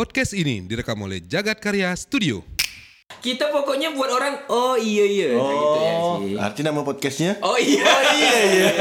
Podcast 0.00 0.32
ini 0.32 0.64
direkam 0.64 0.96
oleh 1.04 1.20
Jagat 1.20 1.60
Karya 1.60 1.92
Studio. 1.92 2.40
Kita 3.20 3.52
pokoknya 3.52 3.92
buat 3.92 4.08
orang 4.08 4.48
oh 4.48 4.72
iya 4.72 5.04
iya 5.04 5.28
Nah, 5.36 5.44
gitu 5.44 5.76
ya 5.76 5.92
Oh, 5.92 6.16
sih. 6.16 6.40
arti 6.40 6.60
nama 6.64 6.80
podcastnya? 6.80 7.36
Oh 7.44 7.60
iya. 7.60 7.84
Oh 7.84 8.02
iya 8.16 8.32
iya. 8.48 8.68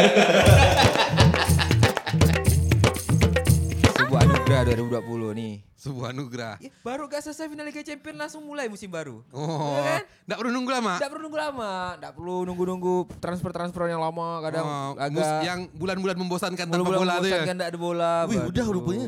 Sebuah 4.00 4.22
anugerah 4.24 4.62
2020 4.72 5.36
nih. 5.36 5.54
Sebuah 5.76 6.16
anugerah. 6.16 6.56
Ya, 6.64 6.72
baru 6.80 7.12
gak 7.12 7.20
selesai 7.20 7.52
final 7.52 7.68
Liga 7.68 7.84
Champions 7.84 8.16
langsung 8.16 8.48
mulai 8.48 8.72
musim 8.72 8.88
baru. 8.88 9.20
Oh, 9.36 9.76
Ya 9.76 10.00
kan? 10.00 10.08
nggak 10.24 10.38
perlu 10.40 10.52
nunggu 10.56 10.72
lama. 10.72 11.04
Tidak 11.04 11.10
perlu 11.12 11.24
nunggu 11.28 11.40
lama, 11.44 11.72
tidak 12.00 12.12
perlu 12.16 12.48
nunggu-nunggu 12.48 12.96
transfer-transfer 13.20 13.92
yang 13.92 14.00
lama, 14.00 14.40
kadang 14.40 14.64
Oh, 14.64 14.96
agak 14.96 15.44
yang 15.44 15.68
bulan-bulan 15.76 16.16
membosankan 16.16 16.64
tanpa 16.64 16.80
bulan-bulan 16.80 16.96
bola 16.96 17.12
tuh 17.12 17.28
ya. 17.28 17.44
membosankan 17.44 17.56
tidak 17.60 17.68
ada 17.68 17.80
bola. 17.84 18.24
Wih, 18.24 18.40
baru. 18.40 18.48
udah 18.56 18.64
rupanya. 18.72 19.08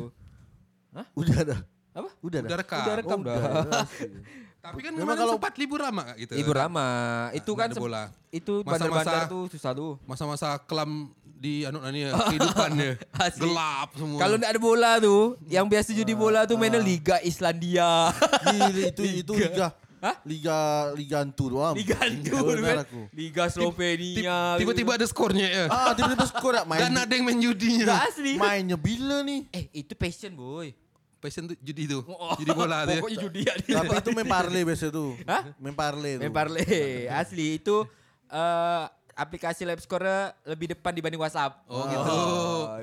Udah 1.16 1.38
ada. 1.39 1.71
Apa? 1.92 2.10
Udah 2.20 2.39
Udah 2.42 2.58
rekam. 2.58 2.82
Udah 2.82 2.96
rekam 2.96 3.20
Oh, 3.20 3.26
dah. 3.26 3.36
udah. 3.36 3.84
Tapi 4.62 4.77
kan 4.80 4.94
Memang 4.94 5.02
kemarin 5.09 5.20
kalau- 5.20 5.36
sempat 5.36 5.54
libur 5.58 5.80
lama 5.81 6.04
gitu. 6.16 6.34
Libur 6.38 6.55
lama. 6.55 6.88
Itu 7.34 7.52
kan 7.54 7.70
bola. 7.73 8.04
itu 8.30 8.54
Masa-masa- 8.62 8.70
bandar-bandar 8.88 9.22
tuh 9.27 9.44
susah 9.50 9.72
tuh. 9.73 9.91
Masa-masa 10.05 10.48
kelam 10.62 11.09
di 11.41 11.66
anu 11.66 11.81
nani 11.81 12.05
ya, 12.05 12.14
kehidupannya 12.14 12.90
gelap 13.41 13.90
semua. 13.98 14.20
Kalau 14.22 14.36
nggak 14.38 14.52
ada 14.54 14.62
bola 14.62 14.91
tuh, 15.02 15.34
yang 15.50 15.66
biasa 15.66 15.90
judi 15.91 16.14
bola 16.14 16.45
tuh 16.45 16.54
mainnya 16.55 16.77
Liga 16.77 17.17
Islandia. 17.22 18.14
Gila, 18.45 18.81
itu 18.94 19.03
itu 19.26 19.34
liga. 19.34 19.73
Hah? 19.98 20.16
Liga 20.22 20.58
Liga 20.94 21.17
Antu 21.22 21.45
doang. 21.50 21.73
Liga 21.73 21.98
Benar 21.98 22.62
kan. 22.62 22.78
aku. 22.86 23.02
Liga 23.12 23.50
Slovenia. 23.50 24.58
tiba-tiba 24.58 24.94
ada 24.94 25.05
skornya 25.05 25.45
ya. 25.45 25.66
Ah, 25.67 25.94
tiba-tiba 25.94 26.26
skor 26.26 26.53
ya 26.53 26.64
main. 26.64 26.81
Dan 26.81 26.94
ada 26.98 27.09
yang 27.09 27.26
main 27.26 27.38
judinya. 27.38 27.98
Asli. 28.05 28.38
Mainnya 28.38 28.78
bila 28.78 29.22
nih? 29.22 29.50
Eh, 29.50 29.66
itu 29.76 29.94
passion, 29.94 30.34
boy. 30.34 30.73
Passion 31.21 31.45
tuh 31.45 31.57
judi 31.61 31.85
tuh. 31.85 32.02
Oh, 32.09 32.34
Judi 32.41 32.49
bola 32.52 32.84
tuh. 32.89 32.98
ya. 32.98 33.02
Pokoknya 33.05 33.20
judi 33.21 33.41
ya 33.45 33.53
dia. 33.61 33.75
Tapi 33.77 33.93
itu 33.93 34.09
main 34.17 34.66
biasa 34.66 34.85
tuh. 34.89 35.13
Hah? 35.30 35.53
Main 35.61 35.73
tuh. 36.17 36.30
Main. 36.33 37.13
Asli 37.22 37.61
itu 37.61 37.86
eh 38.31 38.83
aplikasi 39.13 39.67
live 39.67 39.83
score 39.83 40.33
lebih 40.50 40.73
depan 40.73 40.91
dibanding 40.97 41.22
WhatsApp. 41.22 41.61
Oh, 41.69 41.86
gitu. 41.86 42.17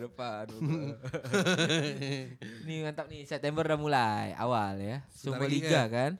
depan. 0.07 0.45
depan. 0.47 0.71
nih 2.69 2.77
mantap 2.87 3.07
nih 3.11 3.27
September 3.27 3.67
udah 3.67 3.79
mulai 3.81 4.27
awal 4.39 4.79
ya. 4.79 5.03
Semua 5.11 5.51
liga 5.51 5.83
ya. 5.83 5.85
kan. 5.91 6.13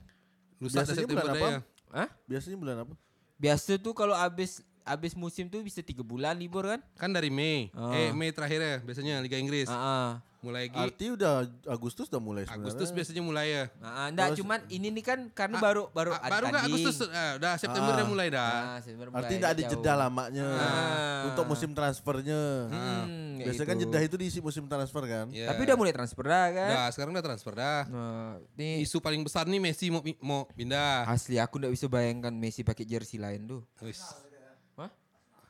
Lusa 0.59 0.83
Biasanya 0.83 0.97
September 0.99 1.23
bulan 1.23 1.35
apa? 1.39 1.47
ya. 1.47 1.59
Hah? 1.95 2.07
Biasanya 2.27 2.57
bulan 2.59 2.77
apa? 2.83 2.93
Biasa 3.39 3.71
tuh 3.79 3.93
kalau 3.95 4.15
abis 4.19 4.59
abis 4.83 5.13
musim 5.15 5.45
tuh 5.47 5.61
bisa 5.63 5.79
tiga 5.79 6.03
bulan 6.03 6.35
libur 6.35 6.67
kan? 6.67 6.83
Kan 6.99 7.15
dari 7.15 7.31
Mei. 7.31 7.71
Ah. 7.71 7.95
Eh 7.95 8.11
Mei 8.11 8.33
terakhir 8.35 8.59
ya 8.59 8.75
biasanya 8.83 9.23
Liga 9.23 9.39
Inggris. 9.39 9.69
Ah, 9.71 9.79
ah. 9.79 10.09
Mulai 10.39 10.61
lagi 10.65 10.79
Arti 10.79 11.05
udah 11.11 11.33
Agustus 11.65 12.07
udah 12.07 12.17
mulai 12.17 12.43
sebenarnya. 12.43 12.63
Agustus 12.63 12.89
biasanya 12.89 13.19
mulai 13.19 13.47
ya. 13.49 13.63
Nah, 13.77 14.07
enggak 14.07 14.27
Terus- 14.29 14.39
cuman 14.39 14.59
ini 14.67 14.87
nih 14.89 15.03
kan 15.03 15.19
karena 15.29 15.55
Ah, 15.55 15.61
baru 15.61 15.83
baru 15.89 16.11
Ah, 16.13 16.19
baru 16.25 16.45
nggak 16.47 16.63
tanding. 16.63 16.75
Agustus 16.79 16.95
ah, 17.05 17.31
udah 17.35 17.53
September 17.55 17.91
Ah. 17.91 17.95
udah 17.95 18.07
mulai 18.07 18.27
dah. 18.29 18.47
Ah, 18.49 18.79
September 18.79 19.07
mulai 19.09 19.19
Arti 19.19 19.33
tidak 19.35 19.49
ada 19.49 19.61
jauh. 19.61 19.71
jeda 19.75 19.93
lamanya 19.93 20.47
Ah. 20.47 21.27
untuk 21.27 21.43
musim 21.45 21.69
transfernya. 21.71 22.41
Hmm, 22.65 23.35
kayak 23.35 23.45
Biasanya 23.45 23.67
kan 23.67 23.75
gitu. 23.75 23.83
jeda 23.85 23.99
itu 24.01 24.15
diisi 24.15 24.39
musim 24.39 24.63
transfer 24.65 25.03
kan. 25.05 25.25
Ya. 25.29 25.47
Tapi 25.47 25.61
udah 25.61 25.75
mulai 25.75 25.91
transfer 25.91 26.23
dah 26.23 26.45
kan? 26.49 26.69
Dah, 26.71 26.87
sekarang 26.89 27.11
udah 27.11 27.25
transfer 27.25 27.53
dah. 27.53 27.81
Nah, 27.85 28.31
nih 28.53 28.79
Isu 28.79 28.97
paling 28.99 29.19
besar 29.19 29.43
nih 29.43 29.59
Messi 29.59 29.91
mau 29.91 29.99
mau 30.21 30.47
pindah. 30.49 31.03
asli 31.05 31.35
aku 31.35 31.59
nggak 31.59 31.73
bisa 31.73 31.85
bayangkan 31.85 32.31
Messi 32.31 32.63
pakai 32.63 32.87
jersey 32.87 33.19
lain 33.19 33.43
tuh. 33.45 33.61
Wis. 33.81 33.99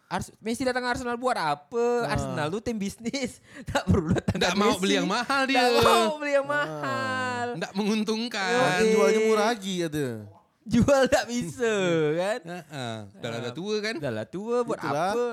Ars 0.09 0.33
Messi 0.41 0.65
datang 0.65 0.81
ke 0.81 0.89
Arsenal 0.89 1.15
buat 1.15 1.37
apa? 1.37 2.09
Arsenal 2.09 2.49
tuh 2.49 2.57
tim 2.59 2.73
bisnis. 2.75 3.37
Tak 3.69 3.85
perlu 3.85 4.09
datang 4.09 4.41
Nggak 4.41 4.55
mau 4.57 4.73
beli 4.75 4.97
yang 4.97 5.05
mahal 5.05 5.41
dia. 5.45 5.61
Nggak 5.61 5.85
mau 5.85 6.17
beli 6.17 6.33
yang 6.33 6.47
mahal. 6.49 7.45
Nggak 7.55 7.73
menguntungkan. 7.73 8.49
Mungkin 8.51 8.81
Eh. 8.81 8.91
jualnya 8.91 9.21
murah 9.23 9.47
lagi 9.47 9.75
ada. 9.81 10.07
Jual 10.65 11.01
tak 11.07 11.25
bisa 11.25 11.73
kan? 12.15 12.39
Heeh. 12.41 12.95
Udah 13.21 13.29
ada 13.31 13.51
tua 13.51 13.75
kan. 13.79 13.95
Udah 13.95 14.11
lah 14.11 14.25
tua 14.25 14.57
buat 14.63 14.77
Itulah. 14.77 15.13
apa? 15.13 15.25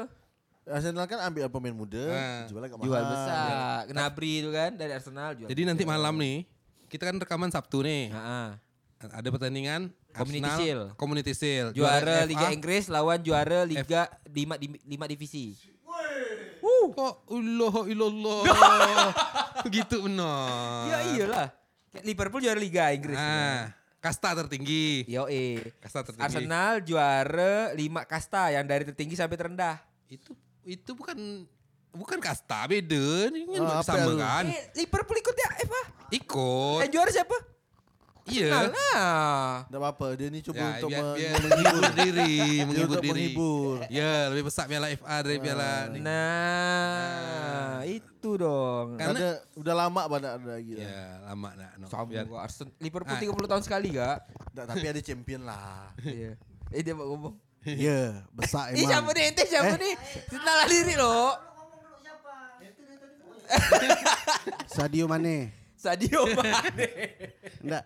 Arsenal 0.66 1.06
kan 1.06 1.18
ambil 1.24 1.46
pemain 1.46 1.72
muda, 1.72 2.04
Ah. 2.10 2.42
jual 2.44 2.58
agak 2.58 2.76
mahal. 2.76 2.86
Jual 2.86 3.02
besar. 3.06 3.48
Gnabry 3.86 4.32
itu 4.42 4.50
kan 4.50 4.70
dari 4.74 4.92
Arsenal 4.92 5.30
jual. 5.32 5.46
Jadi 5.46 5.62
nanti 5.64 5.84
malam 5.84 6.12
nih 6.12 6.44
kita 6.86 7.08
kan 7.08 7.16
rekaman 7.16 7.48
Sabtu 7.48 7.80
nih. 7.80 8.12
Heeh. 8.12 8.48
Ada 8.96 9.28
pertandingan 9.28 9.92
Community 10.16 10.48
Arsenal, 10.48 10.58
Shield. 10.58 10.86
Community 10.96 11.32
Shield. 11.36 11.70
Juara 11.76 12.24
FA. 12.24 12.28
Liga 12.28 12.48
Inggris 12.48 12.88
lawan 12.88 13.20
juara 13.20 13.68
Liga 13.68 14.08
lima, 14.32 14.56
di- 14.56 14.80
lima 14.88 15.04
divisi. 15.04 15.52
Kok 16.86 17.28
Allah 17.28 17.74
ilallah. 17.90 18.42
Begitu 19.66 20.06
benar. 20.06 20.86
Ya 20.88 20.98
iyalah. 21.12 21.48
Liverpool 22.06 22.40
juara 22.40 22.56
Liga 22.56 22.88
Inggris. 22.94 23.18
Ah, 23.18 23.74
kasta 24.00 24.32
tertinggi. 24.32 25.04
Yo 25.10 25.28
eh. 25.28 25.60
Kasta 25.82 26.06
tertinggi. 26.06 26.24
Arsenal 26.24 26.80
juara 26.80 27.74
lima 27.76 28.06
kasta 28.08 28.54
yang 28.54 28.64
dari 28.64 28.86
tertinggi 28.86 29.18
sampai 29.18 29.36
terendah. 29.36 29.76
Itu 30.08 30.32
itu 30.64 30.94
bukan 30.94 31.44
bukan 31.92 32.18
kasta 32.20 32.64
beda 32.68 33.32
ini 33.32 33.48
kan 33.50 33.60
apa 33.66 33.82
sama 33.84 34.12
kan. 34.16 34.44
Eh, 34.46 34.62
Liverpool 34.78 35.18
ikut 35.20 35.36
ya 35.36 35.48
Eva? 35.64 35.82
Ikut. 36.14 36.80
Eh 36.86 36.88
juara 36.92 37.10
siapa? 37.10 37.55
Iya. 38.26 38.50
Nah. 38.68 39.62
Tidak 39.64 39.78
apa-apa, 39.78 40.06
dia 40.14 40.26
ini 40.26 40.42
coba 40.42 40.58
Ya, 40.58 40.66
untuk 40.74 40.88
biar, 40.90 40.98
men- 41.00 41.14
biar 41.14 41.30
menghibur. 41.38 41.82
diri, 42.02 42.34
menghibur 42.60 42.96
diri. 42.98 43.08
menghibur. 43.08 43.76
Ya, 43.86 44.12
lebih 44.28 44.44
besar 44.44 44.66
piala 44.66 44.90
FA 44.90 45.16
dari 45.20 45.38
piala 45.38 45.70
Nah, 45.96 47.78
itu 47.84 48.30
dong. 48.34 48.98
Karena- 48.98 49.14
Ada 49.14 49.30
udah 49.54 49.74
lama 49.76 50.02
banget 50.08 50.30
ada 50.32 50.48
lagi. 50.52 50.72
Ya. 50.74 50.82
Ya, 50.84 51.02
lama 51.24 51.48
nak. 51.54 51.70
No. 51.76 51.86
Sama 51.86 52.04
Biar- 52.04 52.26
gua 52.26 52.38
Arsenal 52.42 52.74
Liverpool 52.76 53.14
Ah. 53.14 53.22
30 53.22 53.46
tahun 53.46 53.62
sekali 53.62 53.88
gak? 53.92 54.18
Nggak, 54.52 54.66
tapi 54.66 54.84
ada 54.84 55.00
champion 55.00 55.42
lah. 55.42 55.94
Iya. 56.02 56.34
Eh 56.68 56.82
dia 56.82 56.92
mau 56.92 57.06
ngomong. 57.06 57.34
Iya, 57.62 58.26
besar 58.30 58.70
Ih 58.70 58.78
emang. 58.78 58.90
siapa 58.90 59.10
nih? 59.12 59.22
Ente 59.24 59.42
siapa 59.44 59.74
nih? 59.76 59.94
Kenalan 60.26 60.66
diri 60.66 60.94
loh. 60.94 61.30
Sadio 64.66 65.06
Mane. 65.06 65.36
Sadio 65.82 66.26
Mane. 66.28 66.88
Enggak. 67.62 67.82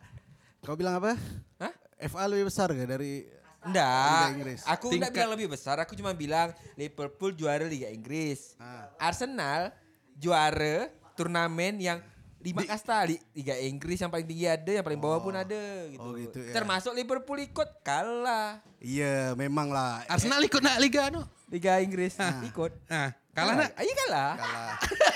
Kau 0.61 0.77
bilang 0.77 1.01
apa? 1.01 1.17
Hah? 1.57 1.73
FA 2.01 2.25
lebih 2.29 2.49
besar 2.49 2.73
gak 2.73 2.89
dari 2.89 3.25
Liga 3.25 3.69
Enggak, 3.69 4.29
Inggris. 4.33 4.61
aku 4.65 4.87
enggak 4.89 5.13
bilang 5.13 5.33
lebih 5.37 5.49
besar, 5.53 5.77
aku 5.85 5.93
cuma 5.93 6.17
bilang 6.17 6.49
Liverpool 6.81 7.37
juara 7.37 7.69
Liga 7.69 7.93
Inggris. 7.93 8.57
Ah. 8.57 8.89
Arsenal 8.97 9.69
juara 10.17 10.89
turnamen 11.13 11.77
yang 11.77 12.01
lima 12.41 12.65
kasta 12.65 13.05
Li- 13.05 13.21
Liga 13.37 13.53
Inggris 13.61 14.01
yang 14.01 14.09
paling 14.09 14.25
tinggi 14.25 14.49
ada, 14.49 14.73
yang 14.81 14.85
paling 14.85 14.97
bawah 14.97 15.21
pun 15.21 15.37
ada 15.37 15.61
gitu. 15.93 16.01
Oh, 16.01 16.17
gitu 16.17 16.41
ya. 16.41 16.57
Termasuk 16.57 16.97
Liverpool 16.97 17.37
ikut 17.45 17.69
kalah 17.85 18.65
Iya, 18.81 19.37
memang 19.37 19.69
lah. 19.69 20.09
Arsenal 20.09 20.41
ikut 20.41 20.65
nak 20.65 20.81
liga 20.81 21.13
no. 21.13 21.29
Liga 21.53 21.85
Inggris 21.85 22.17
ikut. 22.49 22.73
Nah, 22.89 23.13
kalah 23.37 23.55
nak. 23.61 23.71
Iya 23.77 23.95
kalah. 24.09 24.33
Kalah. 24.41 24.75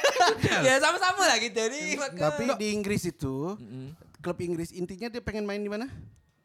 ya 0.69 0.75
sama-sama 0.85 1.25
lah 1.25 1.41
gitu 1.41 1.65
nih. 1.73 1.97
Tapi 2.13 2.45
di 2.61 2.77
Inggris 2.77 3.09
itu, 3.09 3.57
klub 4.25 4.41
Inggris 4.41 4.73
intinya 4.73 5.13
dia 5.13 5.21
pengen 5.21 5.45
main 5.45 5.61
di 5.61 5.69
mana? 5.69 5.85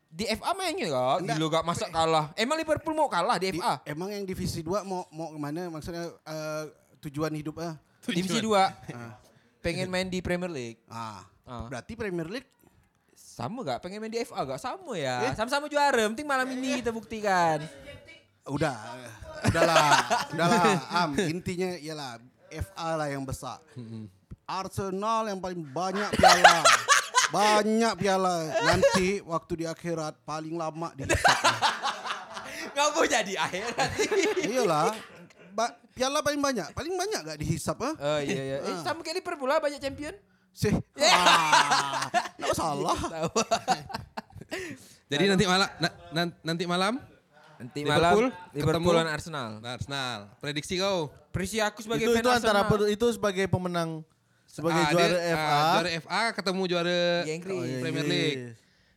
di 0.09 0.25
FA 0.25 0.57
mainnya 0.57 0.89
gak? 0.89 1.15
Enggak. 1.21 1.35
Gila 1.37 1.47
gak 1.53 1.65
masa 1.69 1.85
kalah. 1.87 2.25
Emang 2.33 2.57
Liverpool 2.57 2.97
mau 2.97 3.05
kalah 3.05 3.37
di 3.37 3.53
Di- 3.53 3.61
FA? 3.61 3.77
emang 3.85 4.09
yang 4.09 4.25
divisi 4.25 4.65
2 4.65 4.81
mau 4.81 5.05
mau 5.13 5.29
ke 5.29 5.37
mana? 5.37 5.69
Maksudnya 5.69 6.09
eh, 6.25 6.63
tujuan 6.97 7.29
hidup 7.37 7.61
ah? 7.61 7.77
Divisi 8.09 8.41
2. 8.41 8.49
Pengen 9.61 9.85
main 9.87 10.09
di 10.09 10.17
Premier 10.19 10.49
League. 10.49 10.81
Ah. 10.89 11.21
Ah. 11.45 11.69
Berarti 11.69 11.93
Premier 11.93 12.25
League 12.25 12.49
Sama 13.13 13.61
gak? 13.61 13.85
Pengen 13.85 14.01
main 14.01 14.09
di 14.09 14.17
FA 14.25 14.49
gak? 14.49 14.57
Sama 14.57 14.97
ya. 14.97 15.29
Eh? 15.29 15.33
Sama-sama 15.37 15.69
juara. 15.69 16.09
Penting 16.09 16.25
malam 16.25 16.49
ini 16.57 16.81
kita 16.81 16.89
buktikan. 16.89 17.63
udah 18.49 18.73
udahlah 19.45 19.93
udahlah 20.33 20.63
am 20.89 21.13
intinya 21.21 21.69
ialah 21.77 22.17
FA 22.49 22.97
lah 22.97 23.07
yang 23.13 23.21
besar 23.21 23.61
Arsenal 24.49 25.29
yang 25.29 25.37
paling 25.37 25.61
banyak 25.69 26.09
piala 26.17 26.65
banyak 27.29 27.91
piala 27.95 28.35
nanti 28.63 29.21
waktu 29.21 29.51
di 29.55 29.65
akhirat 29.65 30.13
paling 30.23 30.53
lama 30.53 30.89
di 30.93 31.03
Gak 32.69 32.85
mau 32.91 33.03
jadi 33.03 33.33
akhirat. 33.35 33.87
iyalah 34.43 34.91
ba- 35.51 35.75
piala 35.91 36.19
paling 36.19 36.37
banyak 36.37 36.67
paling 36.71 36.91
banyak 36.91 37.19
gak 37.23 37.37
dihisap 37.37 37.75
ah 37.79 37.93
oh 37.93 38.19
iya 38.19 38.41
iya. 38.41 38.55
Eh, 38.61 38.75
sama 38.81 38.99
kayak 38.99 39.19
Liverpool 39.19 39.45
lah 39.45 39.57
banyak 39.57 39.77
champion. 39.77 40.13
sih 40.51 40.73
ah, 40.99 42.09
nggak 42.35 42.51
salah. 42.51 42.97
Jadi 45.09 45.23
nanti 45.25 45.45
malam 45.45 45.69
nanti 46.41 46.63
malam 46.65 46.93
Nanti 47.59 47.83
Liverpool 47.83 48.31
malam 48.31 48.53
Liverpool 48.55 48.95
dan 48.95 49.09
Arsenal. 49.09 49.49
Arsenal. 49.59 50.17
Prediksi 50.39 50.79
kau. 50.79 51.11
Presi 51.29 51.59
aku 51.59 51.83
sebagai 51.83 52.01
itu 52.01 52.11
fan 52.13 52.21
itu 52.21 52.29
antara 52.31 52.63
Arsenal. 52.63 52.87
itu 52.87 53.05
sebagai 53.11 53.45
pemenang 53.45 53.89
sebagai 54.49 54.81
Ah, 54.81 54.89
juara 54.89 55.07
dia, 55.07 55.31
FA. 55.31 55.45
ah, 55.45 55.71
juara 55.71 55.89
FA 55.95 56.21
ketemu 56.33 56.61
juara 56.65 56.99
Inggris. 57.23 57.53
Oh, 57.55 57.63
iya, 57.63 57.77
Premier. 57.79 58.05
League. 58.05 58.43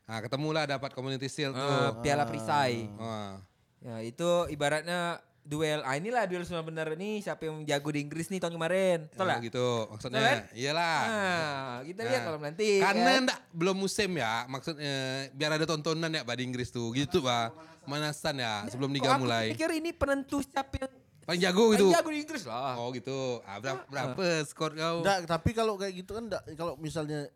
Nah, 0.02 0.19
ketemulah 0.19 0.64
dapat 0.66 0.90
Community 0.90 1.28
Shield 1.28 1.52
tuh. 1.52 1.60
Ah, 1.60 1.93
Piala 2.00 2.25
Perisai. 2.25 2.88
Ah. 2.96 3.38
Ya, 3.78 4.00
itu 4.00 4.31
ibaratnya 4.49 5.20
duel. 5.43 5.82
Ah 5.82 5.94
inilah 5.94 6.22
duel 6.25 6.43
semua 6.43 6.62
benar 6.62 6.87
nih 6.93 7.19
siapa 7.20 7.43
yang 7.44 7.62
jago 7.62 7.88
di 7.88 8.00
Inggris 8.00 8.28
nih 8.28 8.38
tahun 8.38 8.54
kemarin. 8.54 8.99
Betul 9.06 9.26
lah? 9.26 9.38
gitu 9.38 9.50
Betul 9.58 9.82
kan? 9.82 9.90
maksudnya. 9.90 10.34
Iyalah. 10.52 10.99
Nah, 11.02 11.75
kita 11.82 12.00
lihat 12.02 12.14
Nah, 12.16 12.26
malam 12.28 12.43
nanti. 12.43 12.69
Karena 12.78 13.10
kan? 13.10 13.22
ndak 13.26 13.38
belum 13.50 13.76
musim 13.76 14.10
ya, 14.14 14.32
maksudnya 14.46 14.94
biar 15.31 15.50
ada 15.52 15.64
tontonan 15.64 16.10
ya 16.10 16.22
Pak 16.22 16.34
di 16.34 16.43
Inggris 16.44 16.69
tuh. 16.69 16.90
Gitu 16.93 17.19
Pak. 17.19 17.49
Manasan 17.82 18.38
ya 18.38 18.62
sebelum 18.69 18.94
liga 18.94 19.10
aku 19.10 19.26
mulai. 19.26 19.50
pikir 19.50 19.75
ini 19.75 19.90
penentu 19.90 20.38
siapa 20.40 20.78
yang 20.78 20.93
Paling 21.23 21.41
jago 21.41 21.63
paling 21.65 21.75
gitu. 21.77 21.87
jago 21.91 22.09
di 22.09 22.19
Inggris 22.19 22.45
lah. 22.45 22.75
Oh 22.75 22.91
gitu. 22.91 23.39
Ah, 23.43 23.59
berapa, 23.59 23.83
berapa 23.87 24.25
skor 24.43 24.73
kau? 24.73 24.97
Nggak, 25.01 25.19
tapi 25.25 25.51
kalau 25.53 25.75
kayak 25.77 25.95
gitu 25.97 26.13
kan 26.13 26.25
nggak, 26.27 26.43
kalau 26.55 26.75
misalnya 26.77 27.31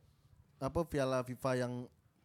apa 0.59 0.83
Piala 0.83 1.23
FIFA 1.23 1.51
yang 1.57 1.73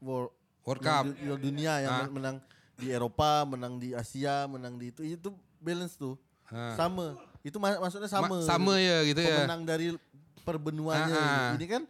World, 0.02 0.34
World 0.64 0.82
Cup. 0.82 1.04
yang 1.14 1.38
dunia 1.38 1.74
yang 1.80 1.92
Ah. 1.92 2.00
men- 2.04 2.14
menang 2.14 2.36
di 2.76 2.90
Eropa, 2.90 3.46
menang 3.46 3.78
di 3.78 3.94
Asia, 3.94 4.50
menang 4.50 4.74
di 4.76 4.90
itu 4.90 5.02
itu 5.04 5.30
balance 5.58 5.94
tuh. 5.94 6.18
Ah. 6.50 6.74
Sama. 6.74 7.14
Itu 7.42 7.58
ma- 7.58 7.78
maksudnya 7.78 8.10
sama. 8.10 8.26
Ma- 8.32 8.42
sama 8.42 8.74
ya 8.78 9.06
gitu 9.06 9.22
ya. 9.22 9.46
Pemenang 9.46 9.62
dari 9.62 9.94
perbenuanya. 10.42 11.14
Ah, 11.14 11.30
ah. 11.48 11.50
Ini 11.54 11.66
kan 11.68 11.84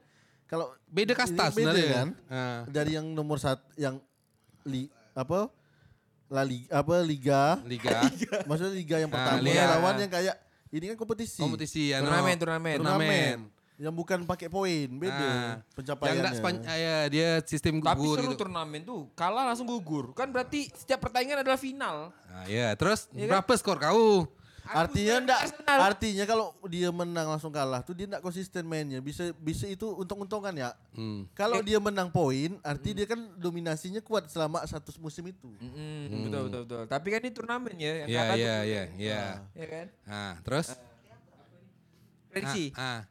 kalau 0.45 0.75
Beda 0.85 1.15
kasta 1.15 1.47
sebenarnya 1.47 1.87
kan. 1.95 2.07
Ah. 2.27 2.61
Dari 2.67 2.99
yang 2.99 3.07
nomor 3.07 3.39
satu 3.39 3.63
yang 3.75 4.03
li, 4.63 4.91
apa 5.13 5.47
La 6.31 6.47
Liga, 6.47 6.71
apa 6.73 6.95
Liga, 7.03 7.59
Liga. 7.67 7.99
maksudnya 8.47 8.71
Liga 8.71 8.95
yang 8.97 9.11
Ah, 9.11 9.15
pertama 9.19 9.43
Liga. 9.43 9.63
lawan 9.67 9.93
yang 9.99 10.07
kayak 10.09 10.35
ini 10.71 10.85
kan 10.87 10.97
kompetisi. 10.97 11.43
Kompetisi 11.43 11.91
ya. 11.91 11.99
Turnamen, 11.99 12.35
turnamen. 12.39 12.75
Turnamen. 12.79 13.37
Yang 13.75 13.95
bukan 13.97 14.19
pakai 14.23 14.47
poin, 14.47 14.87
beda 14.87 15.11
Ah. 15.11 15.53
pencapaiannya. 15.73 16.07
Yang 16.07 16.23
enggak 16.23 16.35
Span- 16.39 16.63
ah, 16.63 16.77
ya, 16.77 16.95
dia 17.09 17.29
sistem 17.43 17.73
Tapi 17.77 17.97
gugur 17.97 18.15
seru 18.15 18.31
gitu. 18.31 18.39
turnamen 18.39 18.81
tuh, 18.81 19.11
kalah 19.11 19.43
langsung 19.43 19.65
gugur. 19.65 20.13
Kan 20.13 20.31
berarti 20.31 20.71
setiap 20.71 21.01
pertandingan 21.01 21.43
adalah 21.43 21.59
final. 21.59 22.15
Nah, 22.23 22.45
ya, 22.47 22.71
terus 22.73 23.11
kan? 23.11 23.27
berapa 23.27 23.51
skor 23.57 23.77
kau? 23.77 24.23
Artinya 24.71 25.15
enggak 25.19 25.41
artinya 25.67 26.23
kalau 26.23 26.47
dia 26.65 26.89
menang 26.89 27.27
langsung 27.27 27.49
kalah 27.49 27.81
tuh 27.81 27.91
dia 27.91 28.07
enggak 28.07 28.19
konsisten 28.19 28.63
mainnya. 28.63 28.99
Bisa 28.99 29.35
bisa 29.35 29.65
itu 29.65 29.83
untung-untungan 29.85 30.51
ya. 30.51 30.71
Hmm. 30.91 31.27
Kalau 31.31 31.59
dia 31.59 31.77
menang 31.77 32.07
poin, 32.07 32.55
arti 32.61 32.91
dia 32.91 33.03
kan 33.03 33.19
dominasinya 33.35 33.99
kuat 33.99 34.27
selama 34.27 34.63
satu 34.63 34.91
musim 34.97 35.27
itu. 35.27 35.47
Mm-mm, 35.59 36.25
Betul 36.25 36.41
betul 36.47 36.61
betul. 36.63 36.81
Tapi 36.87 37.07
kan 37.07 37.19
ini 37.19 37.31
turnamen 37.31 37.75
ya. 37.75 37.93
yang 37.97 38.07
Iya, 38.07 38.23
iya, 38.23 38.27
tuh- 38.31 38.39
iya, 38.65 38.83
iya. 38.95 39.21
Ya 39.51 39.65
kan? 39.67 39.85
Nah, 40.03 40.33
terus? 40.41 40.67
Prediksi. 42.27 42.71
Ah, 42.73 42.81
ah. 42.81 43.01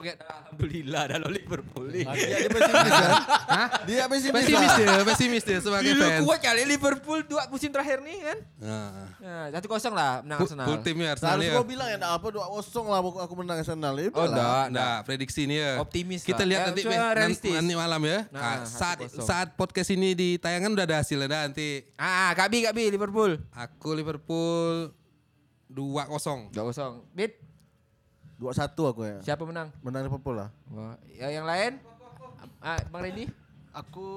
Oke, 0.00 0.16
alhamdulillah 0.16 1.00
ada 1.04 1.28
Liverpool 1.28 1.86
nih. 1.86 2.08
Artinya 2.08 2.32
dia 2.32 2.48
pesimis 2.56 2.88
kan? 2.90 3.10
Hah? 3.46 3.68
Dia 3.84 4.04
pesimis. 4.06 4.32
Pesimis 4.34 4.72
dia, 4.74 4.88
pesimis 5.04 5.42
dia 5.44 5.58
sebagai 5.60 5.92
Gila 5.92 6.06
fans. 6.08 6.20
kuat 6.24 6.40
kali 6.40 6.62
Liverpool 6.64 7.20
dua 7.22 7.44
musim 7.46 7.68
terakhir 7.68 8.00
nih 8.00 8.18
kan. 8.22 8.38
Nah, 8.58 8.88
Nah, 9.20 9.44
satu 9.52 9.68
kosong 9.68 9.92
lah 9.92 10.24
menang 10.24 10.40
Arsenal. 10.40 10.64
full 10.64 10.80
timnya 10.80 11.08
Arsenal 11.12 11.36
Seharusnya 11.36 11.52
ya. 11.52 11.54
gua 11.54 11.66
bilang 11.68 11.86
ya 11.86 11.96
enggak 11.96 12.12
apa 12.12 12.26
2-0 12.26 12.40
lah 12.82 12.98
aku 12.98 13.10
aku 13.20 13.34
menang 13.36 13.56
Arsenal. 13.58 13.94
Ya, 13.94 14.08
Oh, 14.10 14.24
enggak, 14.24 14.64
Nah, 14.70 14.96
prediksi 15.02 15.40
ini 15.44 15.56
ya. 15.58 15.72
Optimis 15.78 16.20
Kita 16.22 16.42
lihat 16.42 16.60
Ya, 16.62 16.66
nanti 17.12 17.48
nanti, 17.52 17.72
malam 17.76 18.00
ya. 18.02 18.18
Nah, 18.26 18.40
Nah, 18.40 18.56
saat 18.64 19.04
1-0. 19.04 19.20
saat 19.20 19.48
podcast 19.52 19.90
ini 19.90 20.16
ditayangkan 20.16 20.72
udah 20.72 20.86
ada 20.86 20.96
hasilnya 20.98 21.28
dah 21.28 21.40
nanti. 21.44 21.84
Ah, 21.94 22.32
Kak 22.32 22.48
Bi, 22.48 22.64
Kak 22.64 22.72
Bi, 22.72 22.88
Liverpool. 22.88 23.36
Aku 23.52 23.92
Liverpool 23.92 24.96
2-0. 25.68 26.48
Dua 26.50 26.64
kosong. 26.64 27.04
Bit, 28.40 28.56
2-1 28.56 28.88
aku 28.88 29.02
ya. 29.04 29.16
siapa 29.20 29.44
menang? 29.44 29.68
Menang 29.80 30.02
Liverpool 30.02 30.34
lah. 30.34 30.48
Wah, 30.72 30.96
ya, 31.12 31.28
yang 31.28 31.44
lain? 31.44 31.76
Ah, 32.58 32.80
Bang 32.88 33.04
Randy? 33.04 33.28
Aku 33.70 34.08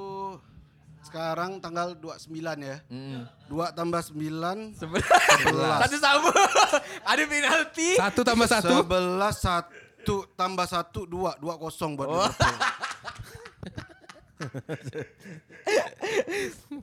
sekarang 1.04 1.60
tanggal 1.60 1.94
29 1.94 2.32
ya. 2.58 2.80
Mm. 2.88 3.28
2 3.52 3.76
tambah 3.76 4.00
9 4.00 4.16
Sebelas. 4.74 5.80
Satu 5.84 5.98
sama. 6.00 6.32
Ada 7.12 7.24
penalti. 7.28 7.90
Satu 8.00 8.22
tambah 8.24 8.48
satu. 8.48 8.88
11 8.88 9.20
1 10.08 10.36
tambah 10.36 10.64
1 10.64 11.04
2 11.04 11.44
2 11.44 11.60
kosong 11.60 11.92
buat 11.94 12.08
Oh. 12.08 12.24
Liverpool. 12.24 12.54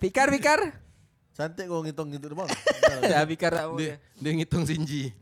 Pikar, 0.00 0.28
pikar. 0.28 0.60
Cantik 1.30 1.70
kau 1.70 1.80
ngitung 1.80 2.10
gitu 2.10 2.34
bang. 2.34 2.48
ya, 3.06 3.22
mau 3.24 3.78
Dia, 3.78 3.94
ya. 3.94 3.96
dia 4.18 4.32
ngitung 4.36 4.64
Sinji. 4.66 5.10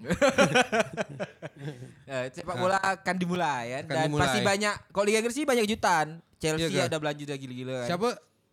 Ya, 2.09 2.25
sepak 2.33 2.57
bola 2.57 2.81
akan 2.81 3.15
dimulai 3.21 3.69
kan. 3.69 3.83
Akan 3.85 3.95
Dan 3.95 4.05
dimulai. 4.09 4.23
pasti 4.25 4.41
banyak. 4.41 4.75
Kalau 4.89 5.05
Liga 5.05 5.19
Inggris 5.21 5.37
sih 5.37 5.45
banyak 5.45 5.65
kejutan. 5.69 6.07
Chelsea 6.39 6.71
Iya, 6.71 6.87
kan? 6.87 6.89
ada 6.89 6.97
belanja 7.03 7.23
udah 7.29 7.37
gila-gila 7.37 7.73
kan. 7.85 7.89
Siapa? 7.93 8.09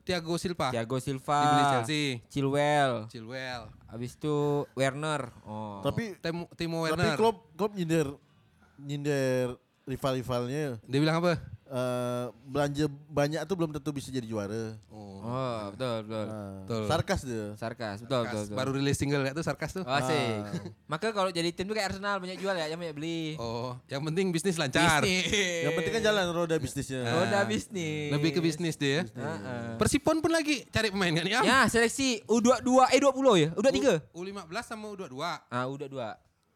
Thiago 0.06 0.36
Silva. 0.38 0.68
Thiago 0.69 0.98
Silva. 1.02 1.40
Dibeli 1.42 1.66
Chelsea. 1.72 2.04
Chilwell. 2.30 2.94
Chilwell. 3.10 3.62
Habis 3.90 4.12
itu 4.19 4.36
Werner. 4.78 5.31
Oh. 5.48 5.81
Tapi 5.81 6.13
Timo, 6.19 6.46
Timo 6.54 6.78
tapi 6.86 6.94
Werner. 6.94 7.18
Klopp 7.18 7.38
Klopp 7.56 7.74
nyindir 7.74 8.08
nyindir 8.78 9.56
rival-rivalnya. 9.88 10.78
Dia 10.84 11.00
bilang 11.00 11.24
apa? 11.24 11.42
Eh, 11.66 12.26
belanja 12.46 12.86
banyak 13.10 13.42
tuh 13.50 13.56
belum 13.58 13.74
tentu 13.74 13.90
bisa 13.90 14.14
jadi 14.14 14.30
juara. 14.30 14.78
Oh. 14.94 15.18
Oh, 15.26 15.62
betul, 15.74 16.06
betul. 16.06 16.26
Nah, 16.30 16.62
Betul. 16.62 16.84
Sarkas 16.86 17.22
dia. 17.26 17.46
Sarkas, 17.58 17.98
betul, 18.06 18.22
betul, 18.22 18.22
Sarkas. 18.30 18.46
betul. 18.46 18.58
Baru 18.62 18.70
rilis 18.78 18.98
single 19.02 19.26
ya 19.26 19.34
tuh 19.34 19.42
Sarkas 19.42 19.74
tuh. 19.74 19.82
Oh, 19.82 20.02
sih. 20.06 20.26
Maka 20.94 21.10
kalau 21.10 21.34
jadi 21.34 21.50
tim 21.50 21.66
tuh 21.66 21.74
kayak 21.74 21.98
Arsenal 21.98 22.22
banyak 22.22 22.38
jual 22.38 22.54
ya, 22.54 22.70
yang 22.70 22.78
banyak 22.78 22.94
beli. 22.94 23.34
Oh, 23.42 23.74
yang 23.90 24.06
penting 24.06 24.30
bisnis 24.30 24.62
lancar. 24.62 25.02
Bisnis. 25.02 25.66
Yang 25.66 25.74
penting 25.74 25.94
kan 25.98 26.04
jalan 26.06 26.26
roda 26.30 26.56
bisnisnya. 26.62 27.02
Oh, 27.02 27.26
udah 27.26 27.42
bisnis. 27.50 28.14
Lebih 28.14 28.30
ke 28.38 28.40
bisnis 28.46 28.78
dia. 28.78 29.02
Heeh. 29.10 29.74
Persipon 29.82 30.22
pun 30.22 30.30
lagi 30.30 30.70
cari 30.70 30.94
pemain 30.94 31.18
kan 31.18 31.26
ya? 31.26 31.42
Ya, 31.42 31.60
seleksi 31.66 32.22
U22 32.30 32.94
eh 32.94 33.02
20 33.02 33.42
ya? 33.42 33.50
U23. 33.58 34.14
U15 34.14 34.54
sama 34.62 34.94
U22. 34.94 35.18
Ah, 35.50 35.66
U22. 35.66 35.98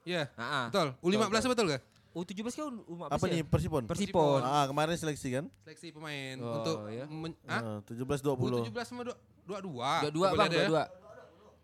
Iya. 0.06 0.30
Heeh. 0.38 0.66
Betul. 0.70 0.88
U15 1.02 1.50
betul 1.50 1.66
gak? 1.74 1.82
U17 2.10 2.42
kan 2.50 2.74
U15 2.84 3.06
Apa 3.08 3.26
ya? 3.26 3.32
nih 3.32 3.42
Persipon? 3.44 3.84
Persipon. 3.86 4.42
Ah, 4.42 4.66
kemarin 4.66 4.98
seleksi 4.98 5.30
kan? 5.32 5.46
Seleksi 5.62 5.94
pemain 5.94 6.36
Oh, 6.38 6.56
untuk 6.58 6.78
ya. 6.90 7.06
men- 7.06 7.38
ah? 7.46 7.62
Ah, 7.62 7.80
17 7.86 8.20
20. 8.20 8.66
U17 8.66 8.82
sama 8.84 9.02
du- 9.06 9.20
22. 9.46 10.10
22 10.10 10.34
Bang, 10.34 10.50
22. 10.50 10.84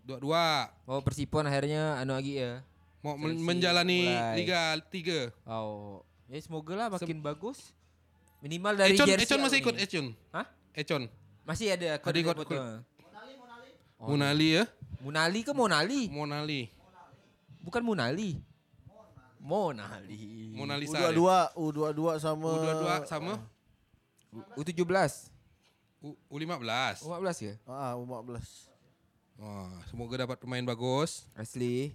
22. 0.05 0.69
Oh, 0.85 0.99
Persipon 1.01 1.43
akhirnya 1.43 1.97
anu 1.97 2.13
lagi 2.13 2.37
ya. 2.37 2.61
Mau 3.01 3.13
men- 3.15 3.33
Seleksi 3.33 3.41
menjalani 3.43 3.99
mulai. 4.05 4.35
Liga 4.37 4.61
3. 4.79 5.19
Oh, 5.43 6.05
ya 6.27 6.37
semoga 6.39 6.73
lah 6.75 6.87
makin 6.89 7.19
bagus. 7.19 7.73
Minimal 8.39 8.73
dari 8.75 8.93
Econ, 8.93 9.07
jersey 9.09 9.25
Econ 9.25 9.39
masih 9.41 9.57
apa 9.57 9.63
ikut? 9.65 9.75
Econ. 9.81 10.05
Hah? 10.29 10.45
Econ. 10.71 11.03
Masih 11.41 11.67
ada 11.71 11.89
kode 11.97 12.21
ikut- 12.21 12.37
foto. 12.37 12.53
Oh, 13.97 14.13
Munali 14.13 14.47
ya? 14.55 14.63
Munali 15.01 15.41
ke 15.41 15.51
Monali? 15.51 16.05
Monali. 16.07 16.69
Bukan 17.59 17.81
Munali. 17.81 18.37
Monali. 19.45 20.49
Mona 20.51 20.73
Lisa. 20.73 20.97
deh. 20.97 21.13
U22, 21.13 21.21
U22 21.53 22.01
sama 22.17 22.49
U22 22.49 22.85
sama 23.05 23.33
U17. 24.57 25.29
U- 26.01 26.17
U15. 26.27 27.01
U15 27.01 27.37
ya? 27.39 27.53
Ah, 27.63 27.93
U14. 27.93 28.41
Wah, 29.35 29.69
semoga 29.85 30.15
dapat 30.17 30.37
pemain 30.39 30.63
bagus. 30.63 31.29
Asli. 31.33 31.93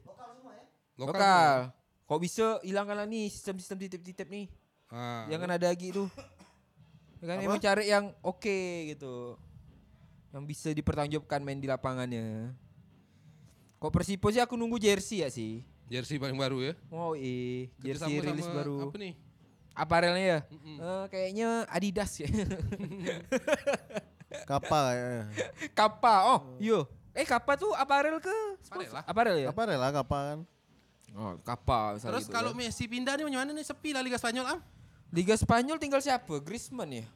Lokal. 0.94 1.10
Lokal. 1.10 1.56
Kok 2.04 2.20
bisa 2.20 2.46
hilangkanlah 2.60 3.06
nih 3.06 3.26
sistem-sistem 3.26 3.78
titip-titip 3.80 4.28
nih. 4.28 4.46
Ah, 4.86 5.26
Jangan 5.26 5.54
ada 5.54 5.66
lagi 5.66 5.90
tuh. 5.90 6.10
Ya 7.18 7.26
kan 7.28 7.38
emang 7.40 7.58
cari 7.58 7.86
yang 7.86 8.10
oke 8.20 8.58
gitu. 8.88 9.38
Yang 10.30 10.44
bisa 10.46 10.68
dipertanggungjawabkan 10.70 11.40
main 11.40 11.58
di 11.58 11.66
lapangannya. 11.66 12.50
Kok 13.76 13.90
Persipo 13.90 14.28
sih 14.28 14.38
aku 14.38 14.54
nunggu 14.54 14.76
jersey 14.76 15.22
ya 15.22 15.28
sih. 15.28 15.62
Jersey 15.90 16.22
paling 16.22 16.38
baru 16.38 16.70
ya. 16.70 16.72
Oh 16.94 17.18
iya, 17.18 17.66
jersey 17.82 18.22
rilis 18.22 18.46
sama 18.46 18.62
baru. 18.62 18.76
Apa 18.86 18.96
nih? 18.96 19.14
Aparelnya 19.74 20.24
ya? 20.24 20.38
Eh, 20.78 21.04
kayaknya 21.10 21.48
Adidas 21.66 22.14
ya. 22.22 22.30
Kapal 24.50 24.84
kayaknya. 24.94 25.24
Kappa. 25.74 26.14
Oh, 26.30 26.40
iya. 26.62 26.86
Eh 27.10 27.26
Kappa 27.26 27.58
tuh 27.58 27.74
aparel 27.74 28.22
ke? 28.22 28.36
Aparel 28.70 28.90
lah. 28.94 29.02
Aparel 29.02 29.36
ya? 29.42 29.48
Apa 29.50 29.62
rela 29.66 29.90
kapal 29.90 30.22
kan? 30.22 30.40
Oh, 31.10 31.34
Kappa 31.42 31.98
misalnya 31.98 32.22
Terus 32.22 32.26
gitu 32.30 32.34
kalau 32.38 32.50
kan. 32.54 32.62
Messi 32.62 32.86
pindah 32.86 33.18
nih 33.18 33.26
mana 33.26 33.50
nih 33.50 33.66
sepi 33.66 33.90
lah 33.90 34.02
Liga 34.06 34.14
Spanyol 34.14 34.46
am? 34.46 34.60
Liga 35.10 35.34
Spanyol 35.34 35.82
tinggal 35.82 35.98
siapa? 35.98 36.38
Griezmann 36.38 37.02
ya? 37.02 37.06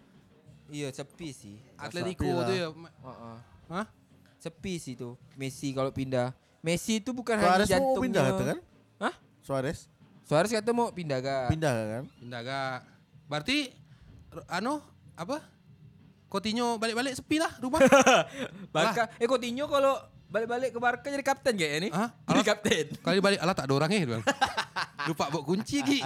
Iya, 0.67 0.89
sepi 0.91 1.31
sih. 1.31 1.57
Atletico 1.79 2.27
lah. 2.27 2.51
tuh 2.51 2.57
ya. 2.59 2.69
Heeh. 2.75 3.37
Hah? 3.71 3.87
Sepi 4.43 4.83
sih 4.83 4.99
tuh. 4.99 5.15
Messi 5.39 5.71
kalau 5.71 5.95
pindah. 5.95 6.35
Messi 6.65 6.97
itu 6.97 7.13
bukan 7.13 7.37
Suarez 7.37 7.69
hanya 7.69 7.77
mau 7.77 7.93
jantungnya. 7.93 8.01
pindah 8.09 8.23
kata 8.25 8.43
kan? 8.43 8.59
Hah? 8.97 9.15
Suarez 9.45 9.79
Suarez 10.25 10.49
kata 10.49 10.71
mau 10.73 10.89
pindah 10.89 11.19
gak? 11.21 11.53
pindah 11.53 11.73
kan? 11.77 12.03
Pindah 12.17 12.41
gak? 12.41 12.79
Berarti 13.29 13.59
anu 14.49 14.81
apa? 15.13 15.45
Coutinho 16.27 16.81
balik-balik 16.81 17.15
sepi 17.15 17.37
lah 17.39 17.53
rumah. 17.61 17.79
Barca. 18.75 19.13
Eh 19.21 19.29
Coutinho 19.29 19.69
kalau 19.69 19.95
balik-balik 20.27 20.73
ke 20.73 20.81
Barca 20.81 21.07
jadi 21.07 21.23
kapten 21.23 21.55
kayaknya 21.55 21.79
nih. 21.87 21.91
Hah? 21.93 22.09
Jadi 22.11 22.41
Alah. 22.41 22.47
kapten. 22.49 22.87
Kali 22.99 23.19
balik 23.21 23.39
alah 23.39 23.55
tak 23.55 23.69
ada 23.69 23.75
orangnya 23.77 23.99
gitu. 24.01 24.13
Bang. 24.19 24.25
Lupa 25.13 25.25
bawa 25.31 25.45
kunci 25.45 25.79
Gi. 25.85 26.01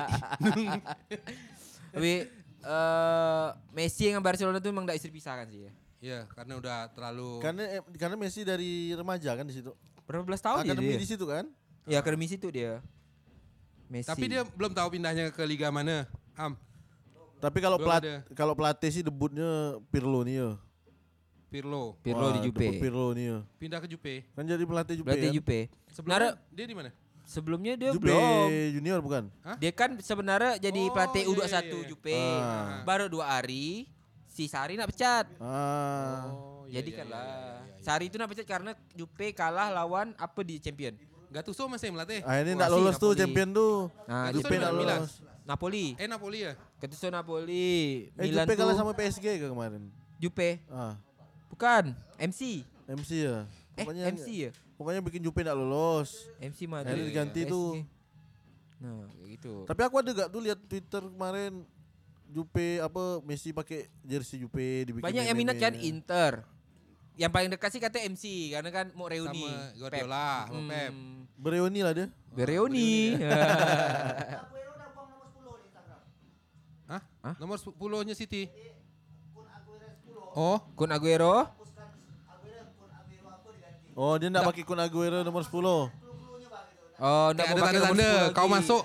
Tapi 1.95 2.13
eh 2.59 3.49
Messi 3.73 4.11
dengan 4.11 4.21
Barcelona 4.21 4.59
tuh 4.59 4.69
emang 4.69 4.85
gak 4.85 4.99
bisa 4.99 5.09
dipisahkan 5.09 5.47
sih 5.49 5.63
ya. 5.65 5.73
Iya, 5.99 6.21
karena 6.31 6.55
udah 6.63 6.79
terlalu 6.95 7.43
Karena 7.43 7.63
eh, 7.75 7.83
karena 7.99 8.15
Messi 8.15 8.43
dari 8.43 8.93
remaja 8.93 9.33
kan 9.33 9.47
di 9.47 9.55
situ. 9.55 9.73
Berapa 10.09 10.25
belas 10.25 10.41
tahun 10.41 10.65
ya 10.65 10.73
Akademi 10.73 10.89
dia? 10.91 10.99
di 10.99 11.07
situ 11.07 11.25
kan? 11.25 11.45
Ya 11.85 12.01
akademi 12.01 12.25
situ 12.25 12.49
dia. 12.49 12.81
Messi. 13.87 14.09
Tapi 14.09 14.25
dia 14.27 14.41
belum 14.43 14.73
tahu 14.73 14.89
pindahnya 14.91 15.29
ke 15.29 15.43
liga 15.45 15.69
mana. 15.69 16.09
Am, 16.33 16.57
Tapi 17.39 17.59
kalau 17.59 17.77
Belum 17.77 17.87
pelat 17.87 18.03
ada. 18.03 18.15
kalau 18.33 18.53
pelatih 18.53 18.91
sih 18.91 19.01
debutnya 19.01 19.77
Pirlo 19.87 20.21
nih 20.23 20.37
ya. 20.39 20.51
Pirlo. 21.49 21.97
Pirlo 21.99 22.25
Wah, 22.25 22.33
di 22.35 22.41
Jupe. 22.43 22.61
debut 22.63 22.77
Pirlo 22.79 23.07
nih 23.13 23.25
ya. 23.27 23.39
Pindah 23.57 23.79
ke 23.79 23.87
Jupe. 23.87 24.15
Kan 24.33 24.45
jadi 24.45 24.65
pelatih 24.65 24.95
Jupe. 24.97 25.07
Berarti 25.07 25.27
kan? 25.27 25.35
Jupe. 25.35 25.59
Sebelumnya 25.61 25.93
Sebenarnya 25.93 26.31
dia 26.51 26.65
di 26.65 26.77
mana? 26.77 26.91
sebelumnya 27.25 27.73
dia 27.75 27.91
Jupe 27.93 28.09
belum. 28.09 28.49
junior 28.75 29.01
bukan? 29.01 29.25
Dia 29.57 29.73
kan 29.73 29.91
sebenarnya 29.99 30.53
jadi 30.59 30.81
Oh, 30.83 30.91
pelatih 30.91 31.23
iya, 31.23 31.31
U21 31.31 31.45
iya, 31.45 31.61
iya. 31.63 31.85
Jupe. 31.87 32.17
Ah. 32.17 32.81
Baru 32.83 33.07
dua 33.07 33.25
hari 33.31 33.89
si 34.39 34.47
Sari 34.47 34.79
nak 34.79 34.95
pecat. 34.95 35.27
Ah. 35.43 36.31
Oh, 36.31 36.63
iya, 36.71 36.79
jadi 36.79 36.91
iya, 36.95 36.99
kan 37.03 37.07
iya, 37.11 37.15
lah. 37.19 37.27
iya, 37.27 37.75
iya. 37.75 37.83
Sari 37.83 38.05
itu 38.07 38.17
nak 38.23 38.31
pecat 38.31 38.47
karena 38.47 38.71
Jupe 38.95 39.27
kalah 39.35 39.75
lawan 39.75 40.15
apa 40.15 40.41
di 40.47 40.63
champion. 40.63 40.95
Gattuso 41.35 41.67
masih 41.67 41.91
melatih. 41.91 42.23
Ah 42.23 42.39
ini 42.39 42.55
enggak 42.55 42.71
si 42.71 42.79
lolos 42.79 42.97
tuh 43.03 43.19
champion 43.19 43.51
tuh. 43.51 43.91
Nah, 44.07 44.31
Gattuso 44.31 44.47
Jupe 44.47 44.55
enggak 44.63 44.75
Milan. 44.79 45.01
lolos. 45.03 45.13
Napoli. 45.43 45.87
Eh 45.99 46.07
Napoli 46.07 46.39
ya? 46.47 46.53
Ketuso 46.79 47.11
Napoli. 47.11 48.07
Eh 48.15 48.23
Milan 48.31 48.47
Jupe 48.47 48.55
kalah 48.55 48.73
tuh 48.73 48.79
sama 48.79 48.93
PSG 48.95 49.27
ke 49.43 49.47
kemarin? 49.51 49.83
Jupe. 50.23 50.63
Ah, 50.71 50.95
Bukan, 51.51 51.91
MC. 52.23 52.63
MC 52.87 53.11
ya. 53.27 53.43
Eh, 53.75 53.85
MC 54.15 54.27
ya? 54.47 54.51
Pokoknya 54.79 55.03
bikin 55.03 55.19
Jupe 55.19 55.43
enggak 55.43 55.59
lolos. 55.59 56.31
MC 56.39 56.71
Akhirnya 56.71 56.95
Madrid. 56.95 57.07
diganti 57.11 57.43
PSG. 57.43 57.51
tuh. 57.51 57.69
Nah, 58.79 59.11
kayak 59.11 59.29
gitu. 59.35 59.53
Tapi 59.67 59.81
aku 59.83 59.95
ada 59.99 60.11
gak 60.15 60.29
tuh 60.31 60.41
lihat 60.47 60.59
Twitter 60.71 61.03
kemarin 61.03 61.67
Jupe 62.29 62.79
apa 62.85 63.25
Messi 63.25 63.57
pakai 63.57 63.89
jersey 64.05 64.45
Jupe 64.45 64.85
dibikin 64.85 65.05
Banyak 65.05 65.25
yang 65.25 65.39
minat 65.39 65.57
kan. 65.57 65.73
Inter. 65.81 66.45
Yang 67.19 67.31
paling 67.35 67.51
dekat 67.51 67.71
sih 67.75 67.81
katanya 67.83 68.15
MC 68.15 68.25
karena 68.55 68.71
kan 68.71 68.87
mau 68.95 69.11
reuni. 69.11 69.43
Sama 69.43 69.75
Guardiola, 69.75 70.47
sama 70.47 70.61
Pep. 70.71 70.93
Hmm, 70.95 71.27
Bereuni 71.35 71.81
lah 71.83 71.93
dia. 71.97 72.07
Bereuni. 72.31 73.19
Hah? 76.89 77.03
Hah? 77.21 77.35
Nomor 77.37 77.61
10-nya 77.61 78.15
City. 78.17 78.49
Oh, 80.33 80.63
Kun 80.73 80.89
Aguero. 80.95 81.51
Oh 83.99 84.15
dia 84.15 84.31
enggak 84.31 84.47
pakai 84.47 84.63
Kun 84.63 84.79
Aguero 84.79 85.27
nomor 85.27 85.43
10. 85.43 85.59
Oh, 85.59 85.91
enggak 87.35 87.51
kayak 87.51 87.59
mau 87.59 87.59
ada 87.59 87.67
pakai 87.67 87.79
nomor 87.83 87.97
tanda-tanda 87.99 88.11
10 88.31 88.37
kau 88.39 88.49
masuk. 88.49 88.83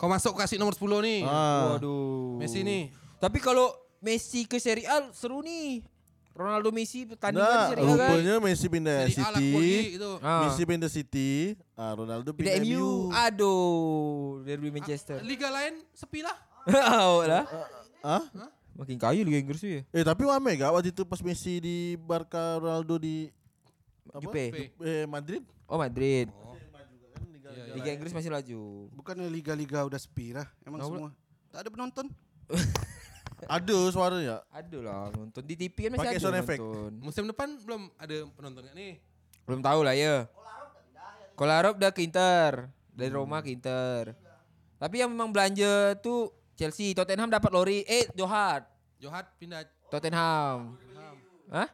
Kau 0.00 0.08
masuk 0.08 0.32
kasih 0.32 0.56
nomor 0.56 0.72
10 0.72 0.80
nih. 1.04 1.20
Ah. 1.22 1.76
Waduh. 1.76 2.40
Messi 2.40 2.64
nih. 2.64 2.88
Tapi 3.20 3.36
kalau 3.36 3.68
Messi 4.00 4.48
ke 4.48 4.56
Serie 4.56 4.88
A 4.88 5.12
seru 5.12 5.44
nih. 5.44 5.84
Ronaldo 6.30 6.72
Messi 6.72 7.04
pertandingan 7.04 7.44
Nah, 7.44 7.68
Serie 7.68 7.84
A 7.84 7.88
kan. 7.90 8.08
rupanya 8.08 8.34
Messi 8.40 8.66
pindah 8.72 8.98
Seri 9.04 9.20
A 9.20 9.28
lah 9.28 9.36
City. 9.36 9.52
pergi 9.52 9.76
itu. 9.92 10.10
Ah. 10.24 10.40
Messi 10.40 10.62
pindah 10.64 10.88
City, 10.88 11.30
ah 11.76 11.92
Ronaldo 11.92 12.30
Pindah 12.32 12.56
pindah, 12.56 12.80
MU. 12.80 13.12
Aduh, 13.12 14.40
derby 14.40 14.72
Manchester. 14.72 15.20
Liga 15.20 15.52
lain 15.52 15.84
sepi 15.92 16.24
lah. 16.24 16.36
Oh 17.04 17.20
lah. 17.20 17.44
Ah? 18.00 18.24
Makin 18.72 18.96
kayu 18.96 19.20
Liga 19.20 19.36
Inggris 19.36 19.60
ya. 19.60 19.84
Eh 19.92 20.00
tapi 20.00 20.24
wame 20.24 20.56
gak 20.56 20.72
waktu 20.72 20.88
itu 20.88 21.04
pas 21.04 21.20
Messi 21.20 21.60
di 21.60 21.76
Barca, 22.00 22.56
Ronaldo 22.56 22.96
di 22.96 23.28
apa? 24.08 24.24
Jupe. 24.24 24.72
Eh 24.80 25.04
Madrid. 25.04 25.44
Oh 25.68 25.76
Madrid. 25.76 26.32
Oh. 26.40 26.49
Liga 27.76 27.90
Inggris 27.94 28.12
masih 28.14 28.30
laju. 28.32 28.60
Bukannya 28.94 29.26
liga-liga 29.30 29.86
udah 29.86 30.00
sepi 30.00 30.34
lah. 30.34 30.46
Emang 30.66 30.80
Nggak 30.82 30.90
semua. 30.90 31.10
Tak 31.50 31.60
ada 31.66 31.70
penonton. 31.70 32.06
Ada 33.48 33.78
suara 33.88 34.20
ya. 34.20 34.44
Ada 34.52 34.78
lah 34.84 35.08
nonton 35.16 35.40
di 35.48 35.56
TV 35.56 35.88
kan 35.88 35.96
masih 35.96 36.04
Pakai 36.04 36.20
ada 36.20 36.20
sound 36.20 36.38
effect. 36.44 36.60
Musim 37.00 37.24
depan 37.24 37.56
belum 37.64 37.88
ada 37.96 38.16
penonton 38.36 38.60
nggak 38.68 38.76
nih? 38.76 38.92
Belum 39.48 39.60
tahu 39.64 39.80
lah 39.80 39.96
ya. 39.96 40.28
Kolarov 41.40 41.80
udah 41.80 41.88
ke 41.88 42.04
Inter. 42.04 42.68
Dari 42.92 43.08
Roma 43.08 43.40
ke 43.40 43.48
Inter. 43.48 44.12
Tapi 44.76 45.00
yang 45.00 45.08
memang 45.08 45.32
belanja 45.32 45.96
tuh 46.04 46.28
Chelsea, 46.52 46.92
Tottenham 46.92 47.32
dapat 47.32 47.48
Lori, 47.48 47.80
eh 47.88 48.04
Johad, 48.12 48.68
Johat 49.00 49.32
pindah 49.40 49.64
Tottenham. 49.88 50.76
Hah? 51.48 51.68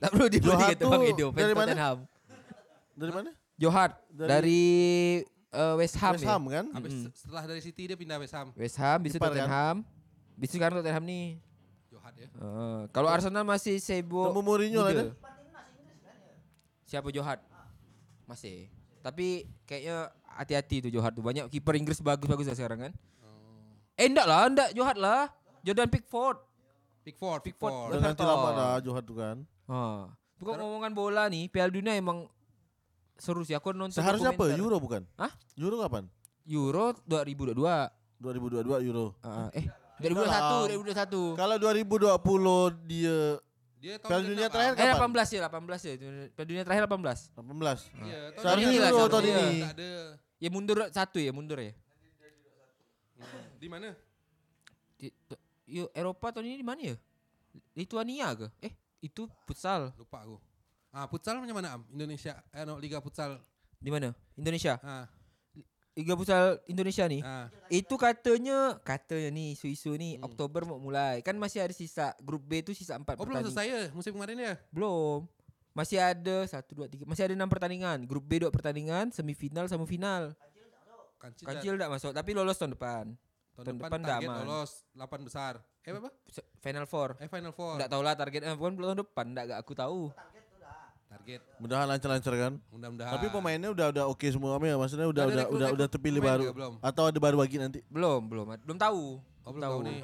Tak 0.00 0.08
perlu 0.12 0.28
dibeli 0.28 0.52
kata 0.56 0.84
Bang 0.88 1.04
Edo, 1.04 1.28
dari 1.32 1.52
mana? 1.52 1.72
Tottenham. 1.72 1.98
Dari 2.96 3.12
mana? 3.12 3.30
Johad 3.56 3.96
Dari- 4.08 4.28
dari, 4.28 4.64
eh, 5.50 5.74
West 5.74 5.96
Ham 5.96 6.12
West 6.12 6.22
ya. 6.22 6.30
Ham 6.30 6.42
kan? 6.46 6.66
habis 6.72 6.92
Mm-mm. 6.92 7.12
setelah 7.12 7.42
dari 7.44 7.60
City 7.60 7.82
dia 7.86 7.96
pindah 7.96 8.16
West 8.16 8.32
Ham. 8.32 8.52
West 8.52 8.76
Ham, 8.76 8.98
bisa 9.00 9.16
Ipar 9.16 9.28
kan? 9.28 9.36
Tottenham. 9.38 9.76
Bisa 10.36 10.52
sekarang 10.54 10.76
Tottenham 10.78 11.04
nih. 11.04 11.26
Johat 11.88 12.14
ya. 12.14 12.28
Heeh. 12.28 12.78
kalau 12.90 13.08
Arsenal 13.08 13.42
masih 13.42 13.80
Sebo. 13.80 14.28
Temu 14.28 14.40
Mourinho 14.40 14.80
lah 14.80 14.92
dia. 14.92 15.06
Siapa 16.84 17.08
Johad? 17.10 17.40
Masih. 18.24 18.70
Tapi 19.00 19.46
kayaknya 19.64 20.10
hati-hati 20.26 20.86
tuh 20.86 20.90
Johad 20.90 21.14
tuh. 21.14 21.24
Banyak 21.24 21.48
kiper 21.48 21.74
Inggris 21.74 21.98
bagus-bagus 21.98 22.46
lah 22.46 22.56
sekarang 22.56 22.90
kan. 22.90 22.92
Eh 23.96 24.06
enggak 24.06 24.26
lah, 24.28 24.44
enggak 24.46 24.70
Johad 24.76 24.98
lah. 25.00 25.32
Jordan 25.64 25.88
Pickford. 25.88 26.38
Pickford, 27.02 27.40
Pickford. 27.42 27.72
Pickford. 27.72 28.02
Everton. 28.02 28.26
lama 28.26 28.48
dah 28.52 28.74
Johad 28.82 29.04
tuh 29.06 29.16
kan. 29.16 29.36
Ha. 29.66 30.10
Bukan 30.36 30.54
ngomongan 30.58 30.92
bola 30.92 31.22
nih, 31.26 31.48
Piala 31.48 31.72
Dunia 31.72 31.96
emang 31.96 32.28
seru 33.16 33.42
sih. 33.42 33.56
Aku 33.56 33.72
nonton 33.72 33.92
Seharusnya 33.92 34.32
apa? 34.32 34.52
Euro 34.54 34.76
bukan? 34.80 35.02
Hah? 35.16 35.32
Euro 35.56 35.80
kapan? 35.82 36.04
Euro 36.46 36.94
2022. 37.04 37.56
2022 38.16 38.88
Euro. 38.88 39.12
Ah, 39.20 39.52
eh 39.52 39.66
Enggak 39.96 40.28
lah. 40.28 40.60
2021, 40.68 41.36
2021. 41.36 41.40
Kalau 41.40 41.56
2020 41.56 42.88
dia 42.88 43.18
Dia 43.76 43.94
tahun 44.00 44.08
Piala 44.08 44.24
Dunia 44.28 44.48
terakhir. 44.48 44.72
Eh 44.76 44.86
kapan? 44.92 45.08
18 45.12 45.36
ya, 45.36 45.40
18 45.48 45.88
ya. 45.88 45.94
Piala 46.32 46.48
Dunia 46.48 46.64
terakhir 46.64 46.84
18. 46.84 46.96
18. 46.96 47.36
Iya, 47.36 48.20
tahun 48.32 48.44
Seharusnya 48.44 48.68
ini 48.68 48.78
lah, 48.80 48.90
Euro 48.92 49.06
tahun 49.08 49.24
ini. 49.24 49.48
Tak 49.60 49.72
ada. 49.76 49.90
Ya 50.36 50.48
mundur 50.52 50.78
satu 50.92 51.18
ya, 51.20 51.32
mundur 51.32 51.58
ya. 51.60 51.72
Di 53.56 53.68
mana? 53.72 53.96
Di, 55.00 55.08
Eropa 55.96 56.26
tahun 56.32 56.46
ini 56.52 56.56
di 56.60 56.66
mana 56.66 56.80
ya? 56.92 56.96
Lituania 57.72 58.28
ke? 58.36 58.48
Eh, 58.60 58.72
itu 59.00 59.24
futsal. 59.48 59.92
Lupa 59.96 60.24
aku. 60.24 60.36
Ah, 60.96 61.04
futsal 61.04 61.36
macam 61.36 61.60
mana 61.60 61.76
Am? 61.76 61.82
Indonesia, 61.92 62.40
eh 62.56 62.64
no, 62.64 62.80
Liga 62.80 63.04
Futsal. 63.04 63.36
Di 63.76 63.92
mana? 63.92 64.16
Indonesia. 64.32 64.80
Ah, 64.80 65.04
Liga 65.92 66.12
futsal 66.12 66.60
Indonesia 66.68 67.04
nih. 67.04 67.20
ah. 67.20 67.48
Itu 67.68 68.00
katanya 68.00 68.80
katanya 68.80 69.28
nih 69.32 69.56
isu-isu 69.56 69.92
nih 69.96 70.20
Oktober 70.20 70.64
mau 70.64 70.80
mulai. 70.80 71.20
Kan 71.20 71.36
masih 71.36 71.64
ada 71.64 71.72
sisa 71.76 72.16
grup 72.20 72.44
B 72.44 72.64
itu 72.64 72.72
sisa 72.72 72.96
4 72.96 73.16
Oh, 73.16 73.24
belum 73.24 73.44
selesai 73.44 73.64
ya 73.68 73.82
musim 73.92 74.12
kemarin 74.16 74.36
ya? 74.36 74.54
Belum. 74.72 75.24
Masih 75.72 76.00
ada 76.00 76.44
1 76.48 76.64
2 76.72 76.88
3. 76.88 77.04
Masih 77.04 77.28
ada 77.28 77.34
6 77.36 77.48
pertandingan. 77.48 78.04
Grup 78.08 78.24
B 78.24 78.44
2 78.44 78.48
pertandingan, 78.48 79.12
semifinal 79.12 79.68
sama 79.68 79.84
final. 79.84 80.32
Kancil, 81.16 81.44
Kancil 81.48 81.72
enggak 81.80 81.92
masuk, 81.92 82.12
tapi 82.12 82.30
lolos 82.36 82.56
tahun 82.60 82.76
depan. 82.76 83.04
tahun, 83.56 83.64
tahun 83.64 83.76
depan, 83.80 83.88
depan 83.88 84.00
target 84.04 84.28
aman. 84.28 84.44
lolos 84.44 84.70
8 84.92 85.28
besar. 85.28 85.52
Eh 85.80 85.92
apa? 85.96 86.12
Final 86.60 86.84
Four. 86.84 87.16
Eh 87.20 87.28
Final 87.28 87.52
Four. 87.56 87.80
Enggak 87.80 87.88
tahu 87.88 88.02
lah 88.04 88.12
target 88.12 88.40
eh, 88.44 88.52
bukan 88.52 88.72
tahun 88.76 89.00
depan, 89.00 89.24
enggak 89.32 89.44
gak 89.48 89.60
aku 89.64 89.72
tahu. 89.72 90.00
Target. 90.12 90.35
Mudahan 91.58 91.86
lancar-lancar 91.88 92.34
kan. 92.36 92.52
Mudah-mudahan. 92.70 93.12
Tapi 93.18 93.26
pemainnya 93.28 93.70
udah 93.70 93.86
udah 93.90 94.04
oke 94.06 94.26
semua 94.26 94.60
ya. 94.60 94.76
Maksudnya 94.76 95.06
udah 95.06 95.24
udah 95.26 95.44
udah 95.48 95.68
udah 95.74 95.86
terpilih 95.88 96.22
baru. 96.22 96.52
belum? 96.52 96.72
Atau 96.78 97.08
ada 97.08 97.18
baru 97.18 97.36
lagi 97.36 97.56
nanti. 97.58 97.82
Belum, 97.88 98.22
belum. 98.22 98.46
Belum 98.62 98.78
tahu. 98.78 99.18
Oh, 99.42 99.50
belum 99.50 99.62
tahu 99.62 99.76
nih. 99.82 100.00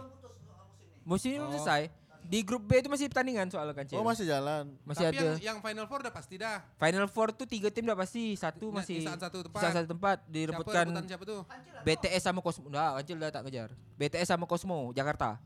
Musim 1.03 1.29
ini 1.31 1.39
belum 1.39 1.51
Oh. 1.51 1.55
selesai. 1.57 1.83
Di 2.23 2.39
grup 2.41 2.63
B 2.63 2.79
itu 2.79 2.87
masih 2.87 3.11
pertandingan 3.11 3.51
soal 3.51 3.67
Kancil. 3.73 3.99
Oh 3.99 4.07
masih 4.07 4.23
jalan. 4.25 4.71
masih 4.87 5.05
Tapi 5.05 5.19
ada. 5.19 5.27
yang, 5.37 5.39
yang 5.43 5.59
Final 5.59 5.87
Four 5.91 5.99
udah 6.01 6.15
pasti 6.15 6.39
dah. 6.39 6.63
Final 6.77 7.07
Four 7.11 7.35
tuh 7.35 7.45
tiga 7.45 7.67
tim 7.69 7.83
udah 7.83 7.99
pasti. 7.99 8.39
Satu 8.39 8.71
Nah, 8.71 8.79
masih 8.79 9.03
sisaan 9.03 9.19
satu 9.19 9.39
tempat. 9.43 9.59
sisaan 9.59 9.75
satu 9.75 9.89
tempat 9.91 10.17
Siapa 10.19 10.31
direbutkan 10.31 10.85
rebutan 10.87 11.05
siapa 11.05 11.25
tuh? 11.27 11.41
BTS 11.83 12.23
sama 12.23 12.39
Cosmo. 12.39 12.71
Nah, 12.71 12.95
Kancil 12.95 13.19
udah 13.19 13.31
tak 13.31 13.43
kejar. 13.47 13.69
BTS 13.99 14.27
sama 14.29 14.47
Cosmo 14.47 14.91
Jakarta. 14.91 15.43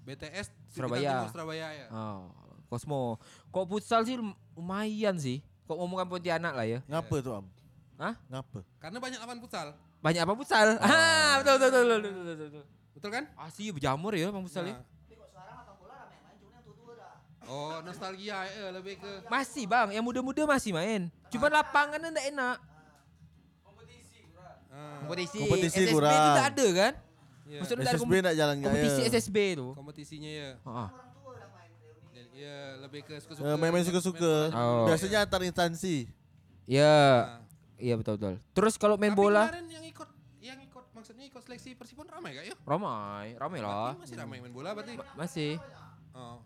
BTS 0.00 0.46
Surabaya. 0.70 1.26
Surabaya 1.26 1.68
ya. 1.74 1.86
Oh, 1.90 2.30
Cosmo. 2.72 3.20
Kok 3.52 3.64
futsal 3.68 4.00
sih 4.02 4.16
lum- 4.16 4.32
lumayan 4.52 5.20
sih. 5.20 5.44
Kok 5.68 5.76
ngomongkan 5.76 6.08
Pontianak 6.08 6.56
lah 6.56 6.64
ya. 6.64 6.78
Ngapa 6.88 7.16
tuh 7.20 7.32
Am? 7.36 7.46
Hah? 8.00 8.16
Ngapa? 8.26 8.64
Karena 8.80 8.96
banyak 8.96 9.18
lawan 9.20 9.38
futsal. 9.38 9.76
Banyak 10.00 10.20
apa 10.24 10.32
futsal? 10.32 10.68
Ah, 10.80 11.36
betul 11.38 11.56
betul 11.60 11.70
betul 11.70 12.00
betul 12.00 12.12
betul. 12.24 12.46
betul. 12.48 12.64
Betul 12.92 13.10
kan? 13.12 13.24
Ah 13.36 13.48
sih 13.48 13.68
berjamur 13.68 14.12
ya 14.12 14.32
bang 14.32 14.40
futsal 14.40 14.64
ya. 14.64 14.74
Nah. 14.74 14.90
Oh, 17.42 17.82
nostalgia 17.84 18.48
ya 18.48 18.70
lebih 18.72 18.96
ke 18.96 19.10
Masih 19.28 19.66
bang, 19.66 19.92
yang 19.92 20.00
muda-muda 20.00 20.46
masih 20.46 20.72
main. 20.72 21.10
Cuma 21.28 21.50
lapangannya 21.50 22.08
enggak 22.08 22.26
enak. 22.32 22.56
ah, 24.72 25.04
Kompetisi, 25.04 25.38
Kompetisi 25.42 25.76
SSB 25.84 25.92
kurang. 25.92 26.12
itu 26.14 26.28
tak 26.32 26.46
ada 26.48 26.66
kan? 26.72 26.92
iya, 27.44 27.58
Maksudnya 27.60 27.84
SSB 27.84 28.12
nak 28.22 28.34
jalan 28.38 28.56
kompetisi 28.56 29.00
ya? 29.02 29.08
SSB 29.12 29.36
itu. 29.52 29.66
kompetisinya 29.74 30.30
ya. 30.30 30.50
Ah. 30.64 30.88
Dan, 32.42 32.50
ya 32.74 32.82
lebih 32.82 33.00
ke 33.02 33.14
suka-suka. 33.18 33.44
Eh, 33.44 33.56
Main-main 33.56 33.84
suka-suka. 33.84 34.34
Oh. 34.52 34.84
Biasanya 34.84 35.18
antar 35.22 35.40
instansi. 35.40 36.10
Ya, 36.64 36.90
Nah. 37.38 37.40
iya 37.76 37.94
betul 37.94 38.14
betul. 38.16 38.34
Terus 38.52 38.74
kalau 38.76 38.94
main 38.96 39.10
Tapi 39.10 39.20
bola, 39.20 39.46
kemarin 39.46 39.66
yang 39.68 39.84
ikut 39.84 40.08
yang 40.40 40.58
ikut 40.60 40.84
maksudnya 40.92 41.24
ikut 41.24 41.38
seleksi 41.40 41.74
Persipon 41.74 42.06
ramai 42.06 42.30
gak 42.32 42.44
ya? 42.44 42.54
ramai, 42.60 43.34
ramai 43.36 43.58
lah. 43.58 43.94
Berarti 43.94 44.00
Masih 44.00 44.16
ramai 44.16 44.36
main 44.38 44.52
bola 44.52 44.70
berarti. 44.72 44.94
Masih. 45.14 45.52
Oh. 46.12 46.42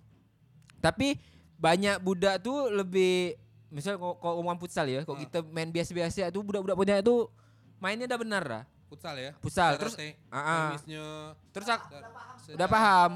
Tapi 0.78 1.16
banyak 1.56 1.96
budak 1.98 2.40
tuh 2.40 2.68
lebih 2.70 3.36
misal 3.66 3.96
kalau 3.96 4.14
kalau 4.16 4.34
omongan 4.40 4.58
futsal 4.58 4.86
ya, 4.86 5.00
kalau 5.02 5.16
Ah. 5.16 5.22
kita 5.22 5.38
main 5.42 5.68
biasa-biasa 5.68 6.28
tuh 6.28 6.40
budak-budak 6.40 6.76
punya 6.76 7.00
tuh 7.00 7.28
mainnya 7.76 8.04
udah 8.06 8.20
benar 8.20 8.44
lah. 8.44 8.62
Futsal 8.86 9.16
ya. 9.16 9.30
Futsal, 9.36 9.74
terus- 9.76 9.98
te- 9.98 10.14
ah, 10.28 10.38
ah. 10.38 10.58
teknisnya, 10.70 11.04
Terus 11.50 11.66
ak- 11.66 11.90
dar- 11.90 12.06
udah 12.54 12.68
paham 12.70 13.10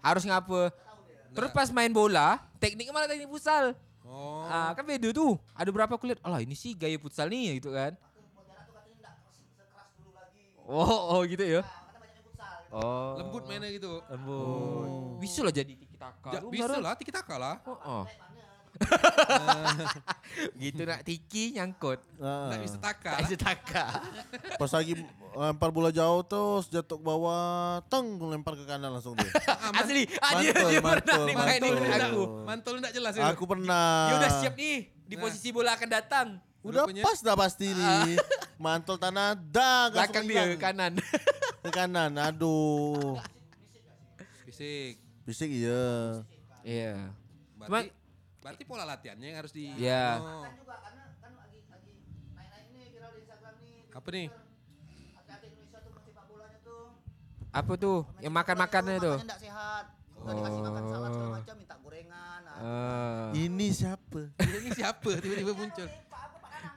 harus 0.00 0.24
ngapa. 0.24 0.72
Terus 1.34 1.50
pas 1.50 1.68
main 1.74 1.90
bola, 1.90 2.38
tekniknya 2.62 2.94
malah 2.94 3.10
teknik 3.10 3.26
futsal. 3.26 3.74
Oh. 4.06 4.46
Ah, 4.46 4.70
kan 4.78 4.86
beda 4.86 5.10
tuh. 5.10 5.34
Ada 5.58 5.70
berapa 5.74 5.94
kulihat, 5.98 6.22
alah 6.22 6.38
ini 6.38 6.54
sih 6.54 6.78
gaya 6.78 6.94
futsal 6.96 7.26
nih 7.26 7.58
gitu 7.58 7.74
kan. 7.74 7.98
Oh, 10.64 11.18
oh 11.18 11.20
gitu 11.26 11.44
ya. 11.44 11.60
Oh. 12.74 13.18
Lembut 13.18 13.44
mainnya 13.46 13.68
gitu. 13.70 14.00
Lembut. 14.06 15.18
Bisa 15.20 15.42
lah 15.42 15.52
jadi 15.54 15.74
tiki 15.74 15.96
taka. 15.98 16.30
Ja, 16.34 16.40
bisa 16.46 16.74
lah, 16.78 16.94
tiki 16.94 17.12
taka 17.12 17.34
lah. 17.36 17.54
Oh, 17.66 17.78
oh. 17.82 18.04
gitu 20.58 20.82
nak 20.82 21.00
tiki 21.02 21.54
nyangkut. 21.54 22.02
Ah. 22.18 22.50
Nggak 22.50 22.60
bisa 22.60 22.78
taka. 22.78 23.10
Tak 23.10 23.20
bisa 23.22 23.36
taka. 23.38 23.84
Pas 24.60 24.70
lagi 24.70 24.92
lempar 25.32 25.70
bola 25.70 25.90
jauh 25.90 26.22
terus 26.22 26.66
jatuh 26.68 26.96
ke 26.96 27.04
bawah, 27.04 27.78
teng 27.86 28.18
lempar 28.20 28.54
ke 28.54 28.64
kanan 28.64 28.90
langsung 28.90 29.14
dia. 29.14 29.30
Asli, 29.78 30.06
ah, 30.18 30.38
dia, 30.38 30.52
Mantul, 30.54 30.80
pernah 30.80 31.18
mantul, 31.22 31.26
mantul. 31.34 31.74
dengan 31.76 32.00
aku. 32.02 32.22
Mantul 32.44 32.74
enggak 32.78 32.92
jelas 32.92 33.12
ya. 33.14 33.22
Aku 33.30 33.44
pernah. 33.44 33.86
Dia 34.04 34.14
udah 34.18 34.30
siap 34.38 34.54
nih 34.54 34.76
di 35.04 35.14
Nah. 35.14 35.22
posisi 35.22 35.48
bola 35.50 35.70
akan 35.74 35.88
datang. 35.88 36.26
Udah 36.60 36.88
Rupanya- 36.88 37.04
pas 37.04 37.18
dah 37.20 37.36
pasti 37.36 37.68
nih. 37.68 38.16
Mantul 38.56 38.96
tanah, 38.96 39.36
dah 39.36 39.92
Belakang 39.92 40.24
dia 40.24 40.48
hilang. 40.48 40.58
kanan. 40.58 40.92
ke 41.60 41.70
kanan. 41.70 42.10
Aduh. 42.16 43.20
Fisik. 44.44 44.96
Bisik 45.24 45.50
iya. 45.50 46.20
Iya. 46.60 47.12
Berarti 47.58 47.88
berarti 48.44 48.62
pola 48.62 48.84
latihannya 48.84 49.24
yang 49.24 49.38
harus 49.40 49.50
di 49.50 49.72
Iya. 49.72 50.20
Oh. 50.20 50.44
Apa 53.94 54.08
nih? 54.10 54.28
Apa 57.48 57.72
tuh? 57.78 58.02
Yang 58.18 58.34
makan-makannya 58.34 58.96
tuh. 58.98 59.16
Enggak 59.16 59.40
sehat. 59.40 59.84
Bukan 60.14 60.34
dikasih 60.34 60.60
makan 60.60 60.82
salad 60.84 61.10
segala 61.10 61.30
macam, 61.32 61.54
minta 61.56 61.76
gorengan. 61.78 62.40
Ah. 62.50 63.26
Ini 63.32 63.66
siapa? 63.70 64.20
Ini 64.60 64.70
siapa 64.74 65.10
tiba-tiba 65.16 65.52
muncul? 65.54 65.88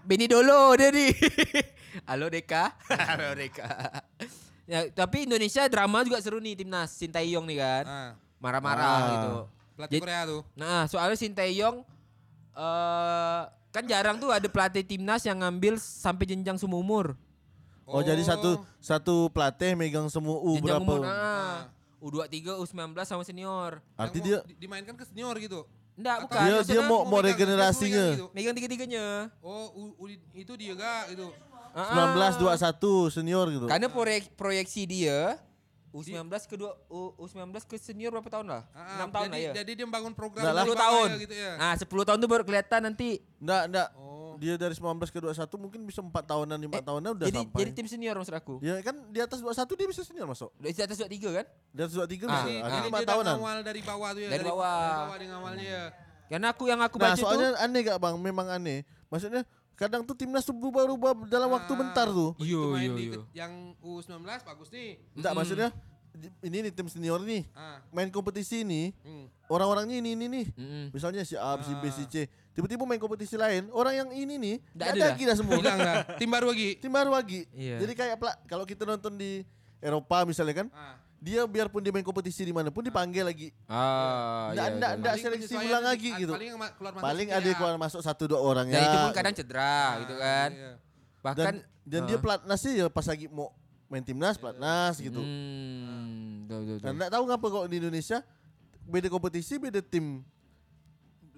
Beni 0.06 0.26
dulu 0.30 0.78
dia 0.78 0.88
nih. 0.88 1.12
Halo 2.06 2.30
Deka. 2.30 2.64
Halo 3.10 3.34
Deka. 3.34 3.68
ya, 4.64 4.88
tapi 4.94 5.26
Indonesia 5.26 5.66
drama 5.66 6.06
juga 6.06 6.22
seru 6.22 6.38
nih 6.38 6.56
timnas 6.56 6.94
Sintayong 6.94 7.44
nih 7.44 7.58
kan. 7.58 7.84
Ah, 7.84 8.12
Marah-marah 8.38 8.86
Ah. 8.88 9.02
gitu. 9.10 9.34
Pelatih 9.78 9.94
Jadi- 9.94 10.04
Korea 10.04 10.22
tuh. 10.26 10.42
Nah, 10.54 10.90
soalnya 10.90 11.14
Sintayong 11.14 11.86
eh 12.52 13.42
kan 13.70 13.84
jarang 13.86 14.18
tuh 14.18 14.34
ada 14.34 14.46
pelatih 14.46 14.82
timnas 14.82 15.22
yang 15.22 15.38
ngambil 15.38 15.78
sampai 15.78 16.26
jenjang 16.26 16.58
semua 16.58 16.82
umur. 16.82 17.14
Oh, 17.86 18.02
jadi 18.02 18.20
satu 18.20 18.60
satu 18.82 19.30
pelatih 19.30 19.78
megang 19.78 20.10
semua 20.10 20.36
U 20.36 20.58
jenjang 20.58 20.82
berapa? 20.82 20.84
umur. 20.84 21.00
Nah, 21.06 21.70
U23, 21.98 22.58
U19 22.60 22.76
sama 23.06 23.24
senior. 23.24 23.80
Arti 23.94 24.20
Yang 24.20 24.26
dia 24.26 24.38
dimainkan 24.58 24.94
ke 24.94 25.06
senior 25.06 25.38
gitu. 25.38 25.64
Enggak, 25.94 26.26
bukan. 26.26 26.40
dia 26.40 26.58
dia 26.64 26.82
mau 26.84 27.02
mau 27.04 27.22
regenerasinya. 27.22 27.90
megang 28.06 28.14
gitu. 28.14 28.26
megang 28.32 28.54
tiga-tiganya. 28.54 29.06
Oh, 29.40 29.66
u- 29.74 29.96
u- 30.00 30.22
itu 30.32 30.54
dia 30.54 30.74
gak 30.74 31.04
gitu. 31.10 31.30
Ah, 31.72 32.12
19 32.12 32.38
21 32.38 33.10
senior 33.10 33.46
gitu. 33.50 33.66
Karena 33.66 33.88
proyek, 33.88 34.34
proyeksi 34.34 34.86
dia 34.86 35.38
U19 35.98 36.30
ke 36.44 36.56
dua 36.56 36.72
U, 36.88 37.00
U19 37.18 37.42
ke 37.64 37.76
senior 37.76 38.12
berapa 38.12 38.30
tahun 38.30 38.46
lah? 38.48 38.62
Ah, 38.72 39.02
6 39.02 39.10
tahun 39.10 39.28
jadi, 39.28 39.34
lah 39.34 39.40
ya. 39.42 39.52
Jadi 39.58 39.72
dia 39.74 39.86
membangun 39.86 40.14
program 40.14 40.44
dari 40.44 40.54
10 40.54 40.62
bawah 40.62 40.78
tahun. 40.78 41.08
ya 41.08 41.18
gitu 41.18 41.36
ya. 41.36 41.52
Nah, 41.56 41.74
10 41.74 41.88
tahun 42.06 42.18
tuh 42.18 42.30
baru 42.30 42.44
kelihatan 42.44 42.82
nanti. 42.84 43.10
Enggak, 43.38 43.64
enggak. 43.66 43.90
Oh. 43.96 44.38
Dia 44.38 44.54
dari 44.54 44.72
19 44.72 44.86
ke 45.04 45.18
21 45.18 45.34
mungkin 45.58 45.80
bisa 45.84 46.00
4 46.00 46.14
tahunan, 46.24 46.58
5 46.60 46.70
Eh, 46.72 46.84
tahunan 46.84 47.10
udah 47.12 47.26
jadi 47.26 47.40
sampai. 47.42 47.58
jadi 47.58 47.72
tim 47.74 47.88
senior 47.88 48.16
maksud 48.16 48.36
aku. 48.36 48.54
Ya 48.62 48.78
kan 48.80 48.96
di 49.10 49.18
atas 49.18 49.42
21 49.42 49.74
dia 49.74 49.88
bisa 49.90 50.02
senior 50.02 50.30
masuk. 50.30 50.54
Di 50.56 50.70
atas 50.72 50.94
23 50.96 51.34
kan? 51.34 51.46
Di 51.68 51.82
atas 51.82 51.94
23 51.96 52.26
Ah. 52.26 52.30
bisa. 52.30 52.46
Artinya 52.46 52.70
jadi 52.70 52.86
5 52.86 52.94
dia 52.94 53.02
udah 53.02 53.10
tahunan. 53.10 53.36
ngawal 53.36 53.58
dari 53.66 53.82
bawah 53.82 54.10
tuh 54.14 54.22
ya. 54.22 54.30
Dari 54.30 54.44
bawah. 54.46 54.70
Dari 54.70 54.94
bawah 55.02 55.18
dia 55.18 55.28
ngawalnya 55.34 55.66
ya. 55.66 55.84
Karena 56.28 56.48
aku 56.52 56.64
yang 56.68 56.82
aku 56.84 56.96
Nah, 57.00 57.06
baca 57.10 57.18
soalnya 57.18 57.50
tuh 57.50 57.64
aneh 57.64 57.80
gak 57.82 57.98
Bang? 57.98 58.16
Memang 58.20 58.48
aneh. 58.52 58.80
Maksudnya 59.08 59.42
kadang 59.78 60.02
tuh 60.02 60.14
timnas 60.14 60.42
tuh 60.42 60.52
berubah-ubah 60.52 61.24
dalam 61.26 61.48
waktu 61.48 61.70
Ah, 61.70 61.78
bentar 61.78 62.08
tuh. 62.10 62.34
Iya, 62.38 62.62
main 62.68 62.82
iya, 62.84 62.92
di 62.92 63.06
ke- 63.08 63.26
Yang 63.32 63.52
U19 63.80 64.18
bagus 64.44 64.70
nih. 64.70 64.90
Enggak 65.14 65.32
maksudnya 65.32 65.70
di- 66.12 66.34
ini 66.42 66.58
nih 66.66 66.72
tim 66.74 66.88
senior 66.88 67.22
nih. 67.22 67.46
Ah. 67.54 67.78
Main 67.92 68.10
kompetisi 68.10 68.62
ini 68.62 68.90
Hmm. 69.00 69.30
orang-orangnya 69.48 69.96
ini 69.96 70.12
ini 70.12 70.26
nih. 70.28 70.46
Mm-mm. 70.52 70.86
Misalnya 70.90 71.22
si 71.22 71.38
A, 71.38 71.62
si 71.62 71.72
B, 71.72 71.88
si 71.88 72.02
Ah. 72.02 72.10
C. 72.10 72.16
Tiba-tiba 72.52 72.84
main 72.84 72.98
kompetisi 72.98 73.38
lain, 73.38 73.70
orang 73.70 73.94
yang 73.96 74.10
ini 74.12 74.34
nih 74.36 74.56
Nggak 74.68 74.74
nggak 74.74 74.90
ada 74.92 75.06
lagi 75.08 75.24
dah 75.24 75.36
semua. 75.38 75.56
Hilang 75.56 75.78
dah. 75.78 75.96
Tim 76.18 76.26
baru 76.28 76.46
lagi. 76.50 76.70
Tim 76.76 76.90
baru 76.92 77.12
lagi. 77.12 77.40
Iya. 77.54 77.78
Jadi 77.80 77.94
kayak 77.94 78.16
kalau 78.44 78.66
kita 78.66 78.82
nonton 78.84 79.14
di 79.14 79.46
Eropa 79.78 80.26
misalnya 80.26 80.58
kan, 80.58 80.68
Ah. 80.74 80.98
Dia 81.18 81.42
biarpun 81.44 81.82
dia 81.82 81.90
main 81.90 82.02
kompetisi 82.02 82.42
di 82.42 82.52
mana 82.52 82.70
pun 82.70 82.82
dipanggil 82.82 83.26
lagi. 83.26 83.50
Ah, 83.66 84.50
Nggak- 84.50 84.54
iya, 84.54 84.64
nggak- 84.72 84.94
iya. 84.94 85.00
nggak 85.00 85.16
seleksi 85.18 85.54
ulang 85.56 85.66
di- 85.80 85.90
lagi 85.90 86.10
gitu. 86.16 86.32
Paling 86.32 86.50
keluar 86.72 86.94
masuk 86.94 87.04
Paling 87.04 87.28
ada 87.32 87.50
keluar 87.52 87.76
masuk 87.76 88.02
satu 88.02 88.24
dua 88.28 88.40
orang 88.40 88.66
Dan 88.68 88.76
ya. 88.76 88.86
itu 88.86 88.98
pun 89.00 89.12
kadang 89.12 89.34
cedera 89.34 89.78
gitu 90.00 90.14
kan. 90.16 90.50
Iya. 90.52 90.72
Bahkan 91.20 91.44
dan 91.44 91.56
dan 91.84 92.02
dia 92.04 92.16
Ah. 92.16 92.22
pelatnas 92.22 92.60
sih 92.60 92.74
ya 92.76 92.88
pas 92.88 93.04
lagi 93.04 93.26
mau 93.28 93.50
main 93.88 94.02
timnas 94.02 94.36
pelatnas 94.36 94.96
gitu. 94.98 95.18
Hmm, 95.18 96.46
tuh, 96.46 96.60
tuh, 96.60 96.76
tuh. 96.76 96.86
Dan 96.86 96.92
enggak 96.94 97.10
tahu 97.10 97.24
ngapa 97.26 97.46
kok 97.48 97.66
di 97.66 97.78
Indonesia 97.78 98.18
beda 98.84 99.08
kompetisi 99.08 99.58
beda 99.58 99.82
tim. 99.82 100.22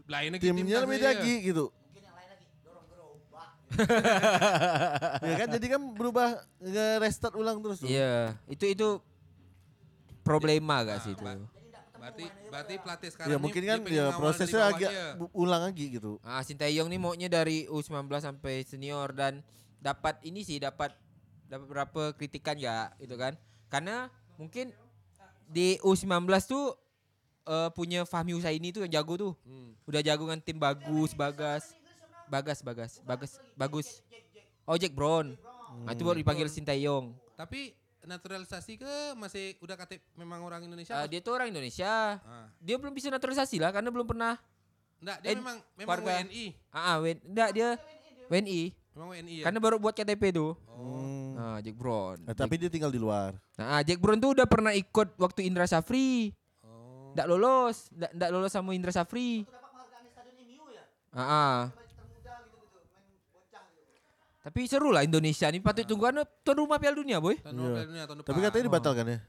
Lainnya 0.05 0.37
Timnya 0.37 0.59
timnas 0.75 0.89
beda 0.89 1.07
aja. 1.07 1.09
lagi 1.15 1.33
gitu. 1.45 1.65
Mungkin 1.69 2.01
yang 2.01 2.15
lain 2.15 2.29
lagi 2.29 2.45
dorong 2.59 2.85
gerobak. 2.85 3.49
ya 5.23 5.35
kan 5.37 5.47
jadi 5.51 5.65
kan 5.69 5.81
berubah 5.93 6.27
nge-restart 6.59 7.33
ulang 7.33 7.57
terus 7.59 7.79
tuh. 7.79 7.87
Iya, 7.87 8.33
itu 8.45 8.65
itu 8.67 8.87
problema 10.29 10.85
gak 10.85 11.01
sih 11.01 11.17
itu? 11.17 11.25
Berarti 11.99 12.25
berarti 12.47 12.73
pelatih 12.79 13.09
sekarang 13.11 13.29
Ya 13.29 13.35
ini 13.35 13.43
mungkin 13.43 13.63
kan 13.67 13.79
ya 13.91 14.05
prosesnya 14.15 14.61
agak 14.71 14.91
ulang 15.35 15.67
lagi 15.67 15.99
gitu. 15.99 16.15
Ah, 16.23 16.39
Sintayong 16.39 16.87
nih 16.87 16.99
maunya 17.01 17.27
dari 17.27 17.67
U19 17.67 18.07
sampai 18.23 18.63
senior 18.63 19.11
dan 19.11 19.43
dapat 19.83 20.15
ini 20.23 20.47
sih 20.47 20.63
dapat 20.63 20.95
dapat 21.51 21.65
berapa 21.67 22.01
kritikan 22.15 22.55
ya 22.55 22.93
itu 23.03 23.19
kan. 23.19 23.35
Karena 23.67 24.07
mungkin 24.39 24.71
di 25.51 25.75
U19 25.83 26.23
tuh 26.47 26.77
eh, 27.43 27.69
punya 27.75 28.07
Fahmi 28.07 28.31
Husaini 28.31 28.71
tuh 28.71 28.87
yang 28.87 29.03
jago 29.03 29.19
tuh. 29.19 29.33
Hmm. 29.43 29.75
Udah 29.83 29.99
jago 29.99 30.23
kan 30.29 30.39
tim 30.39 30.55
bagus, 30.55 31.11
bagas. 31.11 31.75
Bagas, 32.29 32.61
bagas, 32.61 33.01
bagas, 33.03 33.31
bagus. 33.57 33.87
Oh 34.63 34.77
Jack 34.77 34.93
Brown. 34.93 35.33
Nah, 35.83 35.97
itu 35.97 36.05
baru 36.05 36.17
dipanggil 36.21 36.47
Sintayong. 36.47 37.11
Tapi 37.33 37.73
naturalisasi 38.01 38.79
ke 38.79 38.93
masih 39.15 39.59
udah 39.59 39.75
KTP 39.75 39.99
memang 40.15 40.39
orang 40.41 40.63
Indonesia? 40.63 40.93
Ah, 40.93 41.03
apa? 41.03 41.11
dia 41.11 41.19
tuh 41.19 41.33
orang 41.33 41.49
Indonesia. 41.49 42.19
Ah. 42.19 42.47
Dia 42.57 42.75
belum 42.75 42.91
bisa 42.91 43.07
naturalisasi 43.07 43.59
lah 43.59 43.71
karena 43.71 43.89
belum 43.89 44.05
pernah. 44.05 44.39
Enggak, 44.99 45.17
dia 45.19 45.29
Eh, 45.31 45.35
memang 45.35 45.57
memang 45.75 45.89
warga- 45.89 46.19
WNI. 46.19 46.45
Ah, 46.69 46.79
ah 46.79 46.95
wen, 46.99 47.17
enggak 47.23 47.49
dia 47.51 47.69
WNI. 48.27 48.61
Memang 48.91 49.07
WNI 49.09 49.35
ya. 49.39 49.45
Karena 49.47 49.59
baru 49.59 49.75
buat 49.77 49.93
KTP 49.93 50.23
tuh. 50.31 50.51
oh. 50.67 50.75
Hmm. 50.75 51.31
Ah, 51.35 51.57
Jack 51.63 51.75
Brown. 51.75 52.19
Nah, 52.23 52.35
tapi 52.35 52.59
dia 52.59 52.67
tinggal 52.67 52.91
di 52.91 52.99
luar. 52.99 53.31
Nah, 53.55 53.79
Jack 53.79 53.97
Brown 53.97 54.19
tuh 54.19 54.35
udah 54.35 54.43
pernah 54.43 54.75
ikut 54.75 55.15
waktu 55.15 55.47
Indra 55.47 55.63
Safri. 55.63 56.35
Oh. 56.61 57.15
Nggak 57.15 57.27
lolos, 57.27 57.87
nggak, 57.89 58.11
nggak 58.11 58.29
lolos 58.29 58.51
sama 58.51 58.75
Indra 58.75 58.91
Safri. 58.91 59.43
Dapat 59.43 59.55
penghargaan 59.65 60.03
di 60.03 60.11
stadion 60.11 60.35
MU 60.45 60.65
ya. 60.69 60.83
Ah, 61.09 61.23
ah. 61.23 61.57
Termuda 61.71 62.33
gitu-gitu, 62.43 62.79
main 62.91 63.07
bocah 63.31 63.63
gitu. 63.71 63.83
Tapi 64.39 64.59
seru 64.65 64.89
lah 64.89 65.03
Indonesia 65.03 65.45
nih 65.45 65.59
patut 65.59 65.83
tunggu 65.83 66.03
kan 66.05 66.15
tuan 66.41 66.57
rumah 66.57 66.79
Piala 66.79 66.95
Dunia, 66.95 67.19
boy. 67.19 67.35
Tahun 67.37 67.51
Iya. 67.51 67.67
Piala 67.69 67.85
Dunia 67.85 68.03
tahun 68.03 68.17
depan. 68.17 68.29
Tapi 68.29 68.39
katanya 68.41 68.65
dibatalkan 68.65 69.05
ya. 69.05 69.19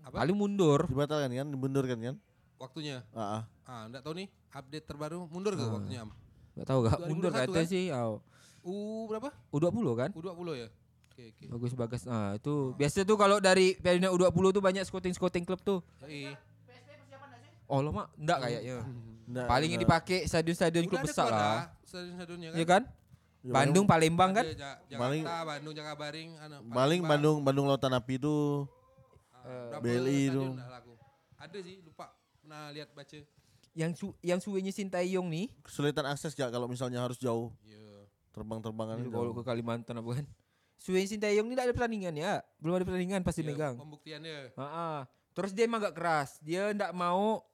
Apa? 0.00 0.14
Paling 0.18 0.36
mundur. 0.36 0.80
Dibatalkan 0.84 1.28
kan, 1.30 1.46
dimundurkan 1.46 1.98
kan? 1.98 2.16
waktunya. 2.58 3.06
Ah, 3.12 3.22
ah. 3.38 3.42
Ah, 3.62 3.82
enggak 3.86 4.02
tahu 4.02 4.18
nih 4.18 4.26
update 4.50 4.82
terbaru 4.82 5.28
mundur 5.28 5.54
ke 5.54 5.60
Ah. 5.60 5.70
waktunya. 5.70 6.00
Am? 6.02 6.10
Nggak 6.56 6.66
tahu 6.66 6.78
gak 6.82 6.90
2021 6.96 7.06
mundur 7.06 7.30
katanya 7.30 7.54
kan? 7.54 7.66
sih. 7.68 7.84
Oh. 7.92 8.18
U 8.60 8.72
berapa? 9.06 9.28
U20 9.48 9.86
kan? 9.94 10.10
U20 10.10 10.48
ya? 10.56 10.68
Oke, 11.06 11.22
oke. 11.30 11.44
Bagus 11.48 11.72
bagus. 11.72 12.02
Ah, 12.04 12.34
itu 12.34 12.54
biasa 12.74 13.04
tuh 13.04 13.14
kalau 13.14 13.38
dari 13.38 13.76
Piala 13.76 14.02
Dunia 14.02 14.10
U20 14.10 14.44
tuh 14.50 14.62
banyak 14.64 14.82
scouting-scouting 14.82 15.44
klub 15.44 15.60
tuh. 15.60 15.78
Yoi. 16.02 16.34
Oh, 17.68 17.78
lo 17.78 17.92
mah 17.92 18.08
enggak 18.16 18.38
kayaknya. 18.40 18.76
Nggak- 19.28 19.46
Paling 19.46 19.68
yang 19.70 19.82
dipakai 19.84 20.18
stadion-stadion 20.24 20.88
klub 20.88 21.04
besar 21.04 21.28
lah. 21.28 21.58
Stadion-stadionnya 21.84 22.48
kan. 22.48 22.56
Iya 22.56 22.66
kan? 22.66 22.82
Ya, 23.38 23.54
Bandung, 23.54 23.86
Palembang 23.86 24.34
kan? 24.34 24.44
Ja- 24.44 24.82
Jakarta, 24.84 24.98
Paling- 24.98 25.24
Bandung, 25.24 25.72
Jakabaring, 25.72 26.30
anu, 26.36 26.54
Palembang. 26.68 27.08
Bandung 27.08 27.36
Bandung 27.40 27.66
Lautan 27.66 27.94
Api 27.94 28.18
itu 28.18 28.66
Ah, 29.38 29.70
berapa 29.72 29.80
BLI 29.80 30.20
stadion 30.26 30.26
itu. 30.26 30.42
Ada 31.38 31.58
sih, 31.62 31.76
lupa. 31.80 32.06
Pernah 32.38 32.62
lihat 32.70 32.90
baca. 32.92 33.16
Yang 33.72 33.92
su 33.94 34.06
yang 34.20 34.40
suwenya 34.42 34.74
Sintayong 34.74 35.22
nih, 35.24 35.46
kesulitan 35.62 36.02
akses 36.04 36.34
gak 36.34 36.50
kalau 36.50 36.66
misalnya 36.66 36.98
harus 36.98 37.14
jauh 37.14 37.54
Iya. 37.62 38.10
terbang-terbangan 38.32 39.06
kalau 39.06 39.30
ke 39.32 39.42
Kalimantan 39.42 39.94
apa 39.96 40.10
kan? 40.12 40.26
Suwen 40.76 41.06
Sintayong 41.06 41.46
ini 41.46 41.54
tidak 41.54 41.66
ada 41.66 41.74
pertandingan 41.74 42.14
ya, 42.14 42.32
belum 42.58 42.74
ada 42.74 42.84
pertandingan 42.84 43.22
pasti 43.22 43.40
Iya, 43.40 43.48
megang. 43.48 43.74
Pembuktiannya. 43.76 44.38
Ah, 44.54 44.66
ah. 44.66 44.98
Terus 45.30 45.54
dia 45.54 45.64
emang 45.64 45.78
gak 45.80 45.94
keras, 45.94 46.38
dia 46.40 46.74
ndak 46.74 46.90
mau. 46.90 47.46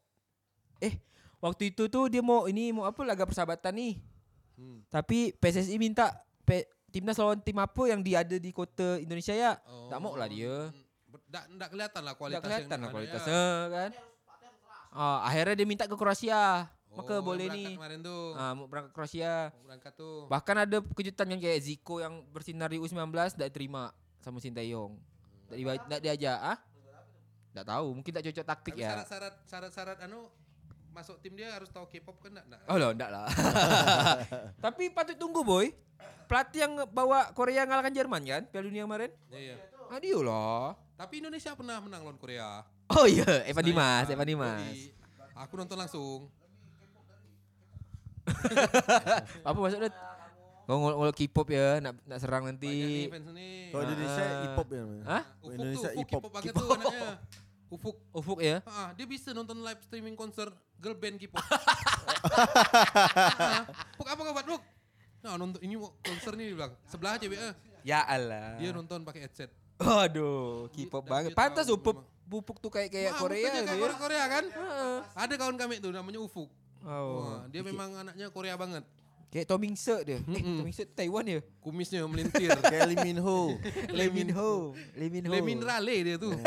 Eh, 0.78 0.96
waktu 1.38 1.68
itu 1.68 1.84
tuh 1.86 2.08
dia 2.08 2.20
mau 2.20 2.44
ini 2.44 2.72
mau 2.72 2.84
apa 2.84 2.96
laga 3.00 3.22
persahabatan 3.22 3.76
nih. 3.76 3.94
Hmm. 4.54 4.86
Tapi 4.86 5.34
PSSI 5.34 5.76
minta 5.76 6.14
P, 6.42 6.62
timnas 6.88 7.16
lawan 7.16 7.38
tim 7.38 7.56
apa 7.56 7.82
yang 7.84 8.00
dia 8.00 8.20
ada 8.20 8.36
di 8.36 8.50
kota 8.50 8.96
Indonesia 8.96 9.32
ya. 9.32 9.58
Tak 9.88 9.98
mau 9.98 10.14
lah 10.14 10.26
dia. 10.26 10.70
Tak 11.26 11.46
tak 11.52 11.68
kelihatan 11.68 12.02
lah 12.02 12.12
Tak 12.12 12.18
kualitas 12.18 12.42
kelihatan 12.42 12.62
yang 12.62 12.70
lah 12.70 12.78
mana 12.80 12.94
kualitasnya 12.94 13.42
ya. 13.42 13.66
kan. 13.68 13.90
Ah, 14.90 15.18
akhirnya 15.24 15.54
dia 15.56 15.66
minta 15.66 15.84
ke 15.84 15.94
Kroasia. 15.94 16.70
Maka 16.88 17.18
Oh, 17.18 17.26
boleh. 17.26 17.50
Kemarin 17.50 17.98
tuh. 18.00 18.38
Ah, 18.38 18.54
mau 18.54 18.70
berangkat 18.70 18.90
ke 18.90 18.96
Kroasia. 18.96 19.50
Mau 19.52 19.66
berangkat 19.66 19.92
tuh. 19.94 20.30
Bahkan 20.30 20.56
ada 20.60 20.76
kejutan 20.88 21.26
yang 21.26 21.40
kayak 21.40 21.58
Zico 21.60 21.98
yang 21.98 22.22
bersinar 22.30 22.70
di 22.70 22.78
U19 22.78 23.10
tak 23.32 23.50
terima 23.50 23.90
sama 24.22 24.38
Sintayong. 24.38 24.94
Tak, 25.44 25.56
diba- 25.58 25.82
tak 25.84 25.98
diajak 26.00 26.38
ah? 26.38 26.58
Tak 27.50 27.64
tahu, 27.64 27.86
mungkin 27.92 28.10
tak 28.10 28.22
cocok 28.24 28.44
taktik 28.44 28.72
Tapi 28.72 28.82
ya. 28.82 28.90
syarat-syarat 28.90 29.34
syarat-syarat 29.46 29.98
anu 30.02 30.26
masuk 30.94 31.18
tim 31.18 31.34
dia 31.34 31.50
harus 31.50 31.66
tahu 31.68 31.90
K-pop 31.90 32.22
kan 32.22 32.30
enggak? 32.30 32.62
Oh 32.70 32.78
loh, 32.78 32.94
enggak 32.94 33.10
lah. 33.10 33.26
Tapi 34.64 34.94
patut 34.94 35.18
tunggu 35.18 35.42
boy. 35.42 35.74
Pelatih 36.24 36.64
yang 36.64 36.72
bawa 36.88 37.34
Korea 37.36 37.68
ngalahkan 37.68 37.92
Jerman 37.92 38.22
kan 38.24 38.42
Piala 38.48 38.64
Dunia 38.64 38.88
kemarin? 38.88 39.10
Iya, 39.28 39.40
iya. 39.52 39.56
Dia 40.00 40.18
lah. 40.24 40.72
Tapi 40.96 41.20
Indonesia 41.20 41.52
pernah 41.52 41.76
menang 41.82 42.06
lawan 42.06 42.16
Korea. 42.16 42.64
Oh 42.88 43.04
iya, 43.04 43.44
Evan 43.44 43.66
Dimas. 43.66 44.06
Evan 44.08 44.24
Dimas. 44.24 44.78
Aku 45.34 45.58
nonton 45.58 45.76
langsung. 45.76 46.30
Apa 49.46 49.58
maksudnya? 49.58 49.90
Kau 50.64 50.80
ngol 50.80 51.12
K-pop 51.12 51.48
ya, 51.52 51.76
nak 51.84 52.00
nak 52.08 52.18
serang 52.24 52.48
nanti. 52.48 53.04
Kalau 53.68 53.82
Indonesia 53.84 54.24
Ah. 54.24 54.40
hip 54.40 54.56
hop 54.56 54.68
ya. 54.72 54.82
Hah? 55.04 55.22
Indonesia 55.44 55.90
hip 55.92 56.08
hop. 56.08 56.20
K-pop 56.24 56.32
banget 56.32 56.52
tuh 56.56 56.68
anaknya. 56.72 57.08
Ufuk. 57.72 57.96
Ufuk 58.12 58.38
ya. 58.40 58.60
Ah, 58.64 58.92
dia 58.92 59.06
bisa 59.08 59.32
nonton 59.32 59.58
live 59.60 59.80
streaming 59.84 60.14
konser 60.14 60.48
girl 60.78 60.96
band 60.96 61.16
K-pop. 61.16 61.40
Ah, 62.24 63.68
Puk 64.00 64.08
apa 64.08 64.22
kabar, 64.24 64.44
Puk? 64.48 64.62
Nah, 65.20 65.36
nonton 65.36 65.60
ini 65.60 65.76
konser 66.00 66.32
nih 66.36 66.56
bilang. 66.56 66.72
Sebelah 66.88 67.20
aja, 67.20 67.26
BA. 67.28 67.52
Ya 67.84 68.00
Allah. 68.00 68.56
Dia 68.56 68.72
nonton 68.72 69.04
pakai 69.04 69.28
headset. 69.28 69.52
Aduh, 69.76 70.72
K-pop 70.72 71.04
banget. 71.04 71.36
Pantas 71.36 71.68
memang. 71.68 72.00
pupuk 72.24 72.56
tuh 72.56 72.72
kayak 72.72 72.88
kayak 72.88 73.12
Wah, 73.12 73.20
Korea 73.20 73.44
gitu 73.52 73.68
kayak 73.68 73.76
ya. 73.76 73.84
orang 73.84 73.98
Korea 74.00 74.24
kan? 74.24 74.44
Heeh. 74.48 74.96
Ada 75.12 75.34
kawan 75.36 75.56
kami 75.60 75.74
tuh 75.84 75.92
namanya 75.92 76.20
Ufuk. 76.24 76.48
Oh. 76.80 77.20
Wah, 77.20 77.44
dia 77.52 77.60
memang 77.60 77.92
anaknya 77.92 78.32
Korea 78.32 78.56
banget. 78.56 78.84
Kayak 79.32 79.46
Tom 79.50 79.60
Mingse 79.60 79.96
dia. 80.04 80.18
Eh, 80.18 80.20
Mm-mm. 80.24 80.64
Tom 80.64 80.88
Taiwan 80.94 81.24
ya? 81.26 81.40
Kumisnya 81.60 82.06
melintir. 82.06 82.50
Kayak 82.72 82.88
Lee 82.90 83.00
Min 83.02 83.18
Ho. 83.22 83.54
Lee 83.90 84.10
Min 84.12 84.30
Ho. 84.34 84.74
Lee 84.94 85.10
Min 85.10 85.24
Ho. 85.26 85.32
Le 85.32 85.38
Minerale 85.42 85.96
dia 86.02 86.16
tuh. 86.18 86.34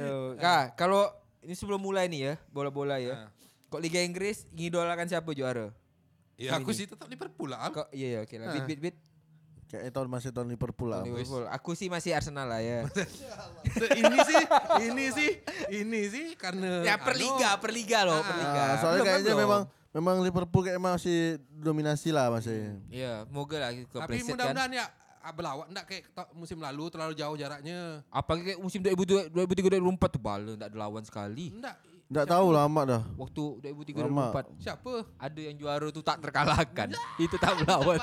Oh, 0.00 0.32
Kak, 0.40 0.80
kalau 0.80 1.12
ini 1.44 1.52
sebelum 1.52 1.76
mulai 1.76 2.08
nih 2.08 2.32
ya, 2.32 2.34
bola-bola 2.48 2.96
ya. 2.96 3.28
Nah. 3.28 3.30
Kok 3.68 3.80
Liga 3.84 4.00
Inggris 4.00 4.48
ngidolakan 4.56 5.04
siapa 5.04 5.28
juara? 5.36 5.68
Ya 6.40 6.56
aku 6.56 6.72
sih 6.72 6.88
tetap 6.88 7.04
Liverpool 7.04 7.52
lah. 7.52 7.68
Kok 7.68 7.92
iya 7.92 8.16
ya, 8.16 8.18
oke 8.24 8.34
lah. 8.40 8.48
Ah. 8.48 8.54
Bit 8.56 8.64
bit 8.64 8.80
bit. 8.80 8.96
Kayak 9.70 9.94
tahun 9.94 10.08
masih 10.10 10.34
tahun 10.34 10.50
Liverpool 10.50 10.90
lah. 10.90 11.06
Liverpool. 11.06 11.46
Aku 11.46 11.72
sih 11.72 11.86
masih 11.86 12.10
Arsenal 12.10 12.42
lah 12.44 12.58
ya. 12.58 12.82
ini 14.02 14.16
sih, 14.20 14.42
ini 14.82 15.04
sih, 15.08 15.30
ini 15.70 16.00
sih 16.06 16.26
karena 16.34 16.82
ya 16.82 16.98
per 16.98 17.14
anu, 17.14 17.22
liga, 17.22 17.50
per 17.54 17.70
liga 17.70 17.98
loh, 18.02 18.18
per 18.18 18.34
Ah, 18.34 18.40
liga. 18.40 18.60
Ah, 18.60 18.74
soalnya 18.76 18.90
Belum 18.96 19.06
kan, 19.06 19.14
kayaknya 19.14 19.30
belum? 19.30 19.44
memang 19.46 19.62
memang 19.90 20.16
Liverpool 20.20 20.62
kayak 20.64 20.80
masih 20.80 21.18
dominasi 21.48 22.10
lah 22.10 22.34
masih. 22.34 22.82
Iya, 22.88 23.30
moga 23.30 23.56
lah 23.58 23.70
Tapi 23.70 24.18
kan. 24.18 24.26
mudah-mudahan 24.28 24.72
ya 24.74 24.86
ah, 25.20 25.30
berlawan 25.30 25.66
enggak 25.68 25.86
kayak 25.86 26.04
musim 26.32 26.58
lalu 26.58 26.84
terlalu 26.88 27.14
jauh 27.14 27.36
jaraknya. 27.36 28.02
Apalagi 28.08 28.42
kayak 28.50 28.60
musim 28.60 28.80
2003 28.80 29.30
2003 29.30 29.78
2004 29.78 30.10
tuh 30.10 30.20
bala 30.20 30.50
enggak 30.50 30.66
ada 30.66 30.78
lawan 30.80 31.04
sekali. 31.04 31.54
Enggak. 31.54 31.78
Enggak 32.10 32.26
tahu 32.26 32.50
lama 32.50 32.80
dah. 32.82 33.02
Waktu 33.14 33.42
2003 33.62 34.02
Lama. 34.02 34.34
2004 34.34 34.58
Siapa? 34.58 34.92
ada 35.14 35.40
yang 35.40 35.54
juara 35.54 35.86
tuh 35.88 36.02
tak 36.02 36.18
terkalahkan. 36.18 36.88
Itu 37.16 37.38
tak 37.38 37.54
melawan. 37.56 38.02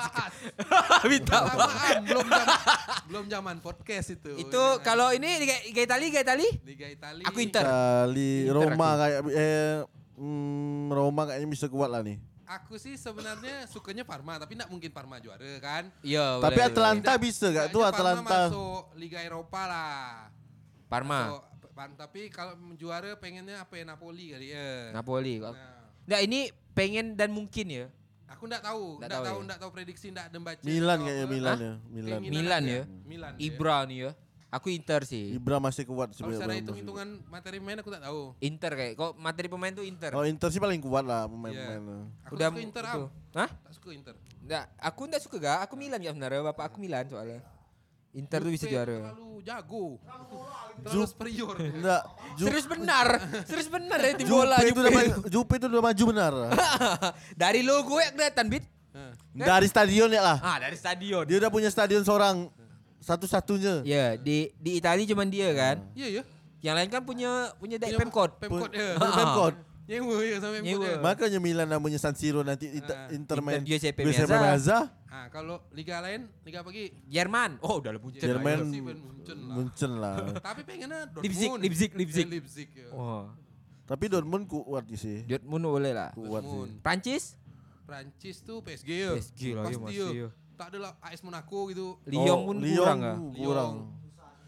Minta 1.04 1.36
maaf. 1.46 1.70
Belum 2.00 2.24
zaman 2.24 2.56
belum 3.04 3.24
zaman 3.28 3.56
podcast 3.60 4.08
itu. 4.10 4.32
Itu 4.38 4.48
Jangan. 4.56 4.80
kalau 4.80 5.12
ini 5.12 5.28
Liga, 5.36 5.56
Liga 5.62 5.82
Itali, 5.84 6.08
Liga 6.08 6.20
Itali, 6.24 6.48
Liga 6.64 6.86
Italia. 6.88 7.24
aku 7.24 7.38
Inter. 7.38 7.64
Inter 7.68 8.48
Roma 8.50 8.88
aku. 8.88 8.96
kayak 8.98 9.20
eh 9.30 9.72
hmm, 10.16 10.88
Roma 10.88 11.22
kayaknya 11.24 11.48
bisa 11.48 11.66
kuat 11.68 11.88
lah 11.88 12.00
nih. 12.00 12.16
Aku 12.48 12.80
sih 12.80 12.96
sebenarnya 12.96 13.68
sukanya 13.68 14.08
Parma, 14.08 14.40
tapi 14.40 14.56
enggak 14.56 14.72
mungkin 14.72 14.88
Parma 14.88 15.20
juara 15.20 15.44
kan. 15.60 15.92
Iya, 16.00 16.40
Tapi 16.40 16.56
boleh, 16.56 16.64
Atalanta 16.64 17.12
Tidak- 17.12 17.20
bisa 17.20 17.46
gak 17.52 17.68
tuh 17.68 17.84
Parma 17.84 17.92
Atalanta? 17.92 18.40
masuk 18.48 18.82
Liga 18.96 19.20
Eropa 19.20 19.68
lah. 19.68 20.32
Parma, 20.88 21.28
Masuk, 21.28 21.42
Pan- 21.78 21.94
tapi 21.94 22.26
kalau 22.26 22.58
juara 22.74 23.14
pengennya 23.14 23.62
apa 23.62 23.70
ya 23.72 23.86
Napoli 23.86 24.34
kali 24.34 24.50
ya. 24.50 24.90
Napoli. 24.90 25.38
Nah, 25.38 25.54
Nah, 26.04 26.18
ini 26.18 26.40
pengen 26.74 27.14
dan 27.14 27.30
mungkin 27.30 27.66
ya. 27.68 27.86
aku 28.26 28.44
enggak 28.44 28.60
tahu, 28.60 28.98
Nggak 28.98 29.06
enggak 29.06 29.10
tahu 29.14 29.24
tahu, 29.24 29.38
ya? 29.38 29.44
enggak 29.46 29.58
tahu 29.62 29.70
prediksi, 29.70 30.06
enggak 30.10 30.26
ada 30.26 30.38
baca. 30.42 30.62
Milan 30.64 30.98
kayaknya. 30.98 31.26
Milan 31.28 31.56
ya, 31.56 31.72
Milan. 31.86 32.20
Milan 32.20 32.62
aja. 32.62 32.74
ya? 32.74 32.82
Milan. 33.04 33.32
ya. 33.32 33.40
Ibra 33.40 33.76
nih 33.86 33.98
ya. 34.00 34.10
Aku 34.48 34.72
Inter 34.72 35.04
sih. 35.04 35.36
Ibra 35.36 35.60
masih 35.60 35.84
kuat 35.84 36.08
Kalau 36.08 36.32
secara 36.32 36.34
sebenarnya. 36.50 36.60
hitung-hitungan 36.64 37.08
materi 37.28 37.60
main 37.60 37.78
aku 37.78 37.92
tak 37.92 38.00
tahu. 38.00 38.32
Inter 38.40 38.72
kayak 38.72 38.92
kok 38.96 39.12
materi 39.14 39.46
pemain 39.46 39.70
tuh 39.70 39.84
Inter. 39.84 40.10
Oh 40.10 40.24
Inter 40.24 40.48
sih 40.48 40.58
paling 40.58 40.80
kuat 40.80 41.04
lah 41.04 41.28
pemain-pemain. 41.28 42.08
Aku 42.24 42.34
Udah 42.34 42.48
suka 42.48 42.58
Inter, 42.58 42.82
itu. 42.82 43.02
Am. 43.06 43.36
Hah? 43.36 43.50
Tak 43.52 43.72
suka 43.76 43.88
Inter. 43.92 44.14
Nggak, 44.40 44.64
aku 44.74 45.00
enggak 45.04 45.20
suka 45.20 45.36
gak? 45.36 45.58
Aku 45.62 45.74
Milan 45.76 46.00
ya 46.00 46.10
sebenarnya. 46.10 46.40
Bapak 46.42 46.72
aku 46.72 46.80
Milan 46.80 47.04
soalnya. 47.06 47.44
Inter 48.16 48.40
tuh 48.40 48.52
bisa 48.52 48.64
juara. 48.64 49.12
Terlalu 49.12 49.30
jago. 49.44 49.84
Terlalu 50.80 51.04
superior. 51.04 51.54
Enggak, 51.60 52.02
Serius 52.40 52.66
benar. 52.66 53.06
Serius 53.44 53.68
benar 53.68 53.98
ya 54.00 54.12
di 54.16 54.24
Jupe 54.24 54.32
bola 54.34 54.56
itu 54.60 54.78
udah 54.78 54.92
ma- 54.92 55.28
Jupe 55.28 55.52
itu 55.54 55.66
udah 55.68 55.82
maju 55.84 56.04
benar. 56.08 56.32
Dari 57.42 57.60
logo 57.62 58.00
ya 58.00 58.10
kelihatan, 58.10 58.46
Bit. 58.48 58.64
Dari 59.30 59.66
stadion 59.68 60.08
ya 60.10 60.22
lah. 60.24 60.38
Ah, 60.42 60.58
dari 60.58 60.74
stadion. 60.74 61.22
Dia 61.22 61.38
udah 61.38 61.50
punya 61.52 61.70
stadion 61.70 62.02
seorang 62.02 62.50
satu-satunya. 62.98 63.86
Ya, 63.86 64.18
di 64.18 64.50
di 64.58 64.74
Italia 64.74 65.06
cuman 65.06 65.28
dia 65.30 65.54
kan. 65.54 65.76
Iya 65.94 66.08
ya. 66.10 66.22
Yang 66.58 66.74
lain 66.74 66.90
kan 66.90 67.02
punya 67.06 67.30
punya 67.54 67.76
dari 67.78 67.94
Pemkot. 67.94 68.42
Pemkot 68.42 68.74
ya. 68.74 68.98
Pemkot. 68.98 69.54
Nyewa 69.88 70.16
ya 70.20 70.36
Pemkot 70.36 70.62
Nyewa. 70.68 70.84
ya. 70.84 70.96
Makanya 71.00 71.38
Milan 71.40 71.64
namanya 71.66 71.96
San 71.96 72.12
Siro 72.12 72.44
nanti 72.44 72.68
Inter, 72.68 72.92
Ah. 72.94 73.08
Inter 73.08 73.38
main 73.40 73.64
Inter 73.64 73.68
Giuseppe 73.72 74.04
Giuseppe 74.04 74.28
Meazza. 74.28 74.44
Meazza. 74.44 74.78
Ah, 75.08 75.26
kalau 75.32 75.64
liga 75.72 75.96
lain, 76.04 76.28
liga 76.44 76.60
apa 76.60 76.68
lagi? 76.68 76.92
Jerman. 77.08 77.56
Oh, 77.64 77.80
udah 77.80 77.96
lah 77.96 78.00
punya. 78.00 78.20
Jerman 78.20 78.58
Munchen 78.68 79.38
lah. 79.40 79.54
Munchen 79.56 79.92
lah. 79.96 80.16
Tapi 80.52 80.60
pengennya 80.62 81.08
Dortmund. 81.08 81.24
Leipzig, 81.24 81.50
Leipzig, 81.56 81.90
Leipzig. 81.96 82.24
Eh, 82.24 82.32
Leipzig 82.36 82.68
ya. 82.76 82.88
Oh. 82.92 83.32
Tapi 83.88 84.04
Dortmund 84.06 84.44
kuat 84.44 84.84
sih. 84.92 85.24
Dortmund 85.24 85.64
boleh 85.64 85.92
lah. 85.96 86.12
Kuat 86.12 86.44
sih. 86.44 86.68
Prancis? 86.84 87.24
Prancis 87.88 88.44
tuh 88.44 88.60
PSG 88.60 88.90
ya. 88.92 89.10
PSG 89.16 89.40
lah, 89.56 89.64
ya, 89.64 89.78
Pasti 89.80 89.96
ya. 89.96 90.28
Tak 90.58 90.66
ada 90.68 90.78
lah 90.84 90.92
AS 91.00 91.24
Monaco 91.24 91.58
gitu. 91.72 91.96
Lyon 92.04 92.28
Oh, 92.28 92.38
pun 92.44 92.56
kurang 92.60 92.98
ah. 93.00 93.16
kurang. 93.32 93.72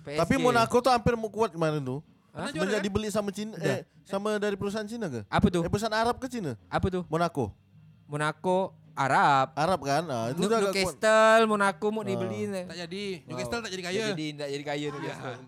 Tapi 0.04 0.34
Monaco 0.36 0.76
tuh 0.76 0.92
hampir 0.92 1.16
mau 1.16 1.32
kuat 1.32 1.56
kemarin 1.56 1.80
tuh. 1.80 2.04
Juara 2.30 2.46
Semenjak 2.54 2.78
kan? 2.78 2.86
dibeli 2.86 3.08
sama 3.10 3.30
Cina 3.34 3.58
eh 3.58 3.82
sama 4.06 4.38
dari 4.38 4.54
perusahaan 4.54 4.86
Cina 4.86 5.10
ke? 5.10 5.26
Apa 5.26 5.46
tuh? 5.50 5.62
Eh 5.66 5.70
perusahaan 5.70 5.94
Arab 5.94 6.16
ke 6.22 6.26
Cina? 6.30 6.54
Apa 6.70 6.86
tuh? 6.86 7.02
Monaco. 7.10 7.50
Monaco 8.06 8.74
Arab. 8.94 9.50
Arab 9.54 9.80
kan? 9.82 10.02
Ah, 10.06 10.30
itu 10.30 10.42
kuat. 10.42 10.70
Newcastle, 10.70 11.42
Monaco 11.46 11.86
mau 11.90 12.06
dibeli. 12.06 12.46
Tak 12.50 12.76
jadi. 12.86 13.04
Newcastle 13.26 13.60
tak 13.62 13.70
jadi 13.74 13.82
kaya. 13.82 14.02
Jadi 14.14 14.26
nggak 14.38 14.48
jadi 14.50 14.64
kaya 14.64 14.78
Iya. 14.78 14.90
Newcastle. 14.94 15.38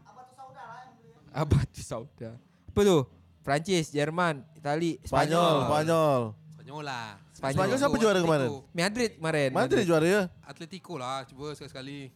Apa 1.33 1.57
tuh 1.71 1.85
Sauda? 1.87 2.31
Apa 2.69 2.81
tuh? 2.83 3.03
Prancis, 3.43 3.91
Jerman, 3.91 4.47
Itali, 4.55 5.03
Spanyol, 5.03 5.67
Spanyol. 5.67 6.21
Spanyol. 6.55 6.83
Lah. 6.87 7.19
Spanyol. 7.35 7.57
Spanyol 7.59 7.77
siapa 7.79 7.97
juara 7.99 8.19
kemarin? 8.23 8.49
Madrid 8.73 9.11
kemarin. 9.19 9.51
Madrid 9.53 9.85
juara 9.85 10.07
ya? 10.07 10.23
Atletico 10.47 10.95
lah. 10.97 11.27
Coba 11.27 11.53
sekali-sekali. 11.53 12.09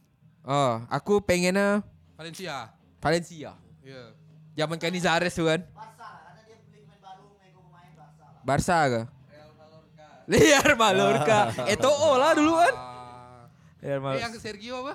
Oh, 0.46 0.80
aku 0.86 1.18
pengennya 1.20 1.82
Valencia. 2.14 2.70
Valencia. 3.02 3.52
Ya. 3.82 4.02
Zaman 4.56 4.76
Canizares 4.76 5.32
tuh 5.32 5.46
kan. 5.46 5.60
Barca 5.68 6.00
lah, 6.00 6.20
karena 6.24 6.40
dia 6.42 6.56
beli 6.58 6.80
pemain 6.80 6.98
baru, 6.98 7.24
nego 7.36 7.60
pemain 7.62 7.92
Barca 7.92 8.24
lah. 8.24 8.40
Barca 8.42 8.78
ke? 8.86 9.02
Real 10.26 10.74
Mallorca. 10.74 11.38
Eto'o 11.68 12.10
lah 12.16 12.32
dulu 12.32 12.52
kan. 12.56 12.74
Ah. 12.74 13.42
Real 13.78 13.92
Eh, 13.92 14.00
Mallorca. 14.00 14.22
yang 14.22 14.32
Sergio 14.36 14.74
apa? 14.82 14.94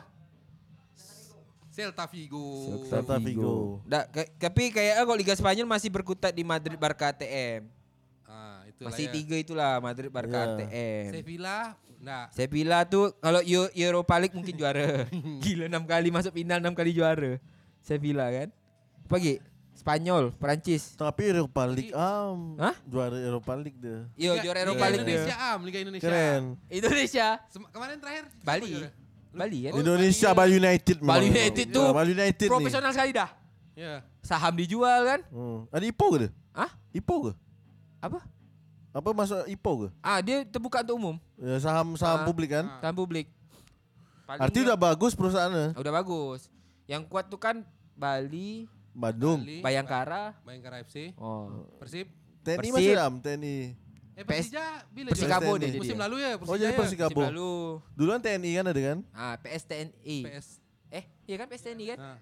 Celta 1.72 2.04
Vigo. 2.04 2.84
Celta 2.84 3.16
Vigo. 3.16 3.80
Ka- 3.88 4.28
tapi 4.42 4.76
kayaknya 4.76 4.96
kalau 5.00 5.16
Liga 5.16 5.32
Spanyol 5.32 5.64
masih 5.66 5.88
berkutat 5.88 6.30
di 6.30 6.44
Madrid 6.44 6.76
Barca 6.76 7.16
ATM. 7.16 7.64
Ah, 8.28 8.60
itu 8.66 8.84
Masih 8.84 9.08
ya. 9.08 9.12
tiga 9.14 9.36
itulah 9.38 9.80
Madrid 9.80 10.12
Barca 10.12 10.36
Iya. 10.36 10.48
ATM. 10.58 11.10
Sevilla, 11.14 11.58
nah. 11.98 12.28
Sevilla 12.30 12.84
tuh 12.84 13.16
kalau 13.18 13.40
Eu- 13.42 13.72
Europa 13.72 14.20
League 14.20 14.36
mungkin 14.36 14.52
juara. 14.52 15.08
Gila 15.44 15.70
6 15.70 15.84
kali 15.86 16.10
masuk 16.12 16.32
final 16.34 16.60
6 16.60 16.76
kali 16.76 16.92
juara. 16.92 17.40
Sevilla 17.80 18.28
kan. 18.28 18.52
Apa 19.08 19.16
lagi? 19.16 19.40
Spanyol, 19.82 20.30
Perancis. 20.32 20.94
Tapi 20.94 21.26
Europa 21.26 21.66
League 21.66 21.90
am. 21.90 22.54
Hah? 22.56 22.78
Juara 22.86 23.18
Europa 23.18 23.58
League 23.58 23.74
dia. 23.76 24.06
Yo 24.14 24.32
Liga- 24.32 24.46
juara 24.46 24.60
Liga 24.60 24.66
Europa 24.68 24.86
League 24.86 25.02
Indonesia 25.02 25.26
dia. 25.34 25.50
Am, 25.50 25.60
Liga 25.66 25.80
Indonesia. 25.82 26.06
Keren. 26.06 26.42
Indonesia. 26.70 27.28
Sem- 27.50 27.66
kemarin 27.68 27.98
terakhir 27.98 28.24
Bali. 28.40 28.72
Bali 29.32 29.60
kan. 29.64 29.72
Oh, 29.74 29.80
Indonesia 29.80 30.30
Bali. 30.30 30.38
Bali 30.38 30.54
United. 30.56 30.98
Bali. 31.02 31.26
United 31.28 31.66
Ya, 31.66 31.74
tuh 31.74 31.88
Bali 31.90 32.12
United 32.14 32.46
nih. 32.46 32.54
Profesional 32.54 32.92
sekali 32.94 33.12
dah. 33.12 33.30
Ya. 33.74 33.94
Saham 34.22 34.54
dijual 34.54 35.02
kan? 35.04 35.20
Hmm. 35.28 35.66
Ada 35.68 35.84
IPO 35.84 36.06
ke 36.06 36.18
dia? 36.20 36.32
Hah? 36.54 36.72
IPO 36.94 37.16
ke? 37.18 37.32
Apa? 38.00 38.20
Apa 38.92 39.10
masuk 39.12 39.42
IPO 39.48 39.72
ke? 39.74 39.88
Ah, 40.00 40.22
dia 40.22 40.46
terbuka 40.46 40.84
untuk 40.84 40.96
umum. 40.96 41.16
Ya, 41.36 41.58
saham 41.58 41.98
saham 41.98 42.22
Ah. 42.22 42.26
publik 42.28 42.54
kan? 42.54 42.70
Saham 42.78 42.94
publik. 42.94 43.34
Paling 44.30 44.46
Arti 44.46 44.58
dia- 44.58 44.68
udah 44.68 44.78
bagus 44.78 45.12
perusahaannya. 45.12 45.74
udah 45.74 45.94
bagus. 45.96 46.46
Yang 46.86 47.02
kuat 47.08 47.26
tuh 47.26 47.40
kan 47.40 47.66
Bali, 47.94 48.70
Bandung. 48.92 49.40
Bali, 49.42 49.60
Bayangkara. 49.60 50.36
Bayangkara 50.42 50.84
FC, 50.84 51.16
Oh. 51.16 51.66
Persib. 51.78 52.08
TNI 52.42 52.58
Persib. 52.58 52.74
masih 52.74 52.92
dalam 52.94 53.14
TNI. 53.18 53.58
Eh 54.12 54.24
PS 54.24 54.52
Persija 54.52 54.64
bila 54.92 55.08
Persikabo 55.10 55.52
dia, 55.56 55.72
Musim 55.72 55.96
lalu 55.96 56.16
ya 56.20 56.32
Oh 56.36 56.54
jadi 56.54 56.68
Persija 56.68 56.68
ya? 56.68 56.70
Musim 56.70 56.80
Persikabo. 57.00 57.22
lalu. 57.24 57.52
Dulu 57.96 58.10
kan 58.12 58.22
TNI 58.22 58.52
kan 58.52 58.66
ada 58.68 58.82
kan? 58.84 58.98
Ah, 59.12 59.36
PSTNI. 59.38 60.18
PS. 60.22 60.48
Eh, 60.92 61.04
iya 61.26 61.36
kan 61.38 61.48
PSTNI 61.48 61.86
kan? 61.88 61.98
Nah. 61.98 62.18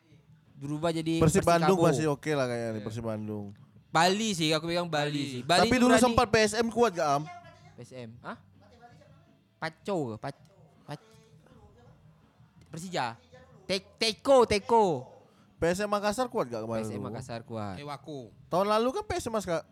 Berubah 0.54 0.92
jadi 0.92 1.18
Persib 1.18 1.42
Bandung 1.42 1.80
masih 1.80 2.06
oke 2.08 2.30
lah 2.30 2.46
kayaknya 2.46 2.82
Persib 2.84 3.04
Bandung. 3.04 3.56
Bali 3.90 4.30
sih, 4.32 4.54
aku 4.54 4.70
pegang 4.70 4.86
Bali, 4.86 5.10
Bali. 5.10 5.24
sih. 5.26 5.42
Bali 5.42 5.60
Tapi 5.66 5.76
dulu 5.76 5.96
sempat 5.98 6.30
PSM 6.30 6.68
kuat 6.70 6.94
gak 6.94 7.10
Am? 7.10 7.24
PSM. 7.76 8.10
Hah? 8.22 8.38
Paco 9.58 9.98
ke? 10.14 10.16
Pac 10.20 10.36
Persija. 12.70 13.18
Te 13.66 13.82
Teko, 13.98 14.46
Teko. 14.46 14.86
PSM 15.60 15.92
Makassar 15.92 16.28
kuat 16.28 16.48
gak 16.48 16.64
kemarin? 16.64 16.88
PSM? 16.88 17.04
Makassar 17.04 17.42
kuat. 17.44 17.76
Ewako. 17.76 18.32
Tahun 18.48 18.64
lalu 18.66 18.96
kan 18.96 19.04
PSM 19.06 19.36
Makassar. 19.36 19.64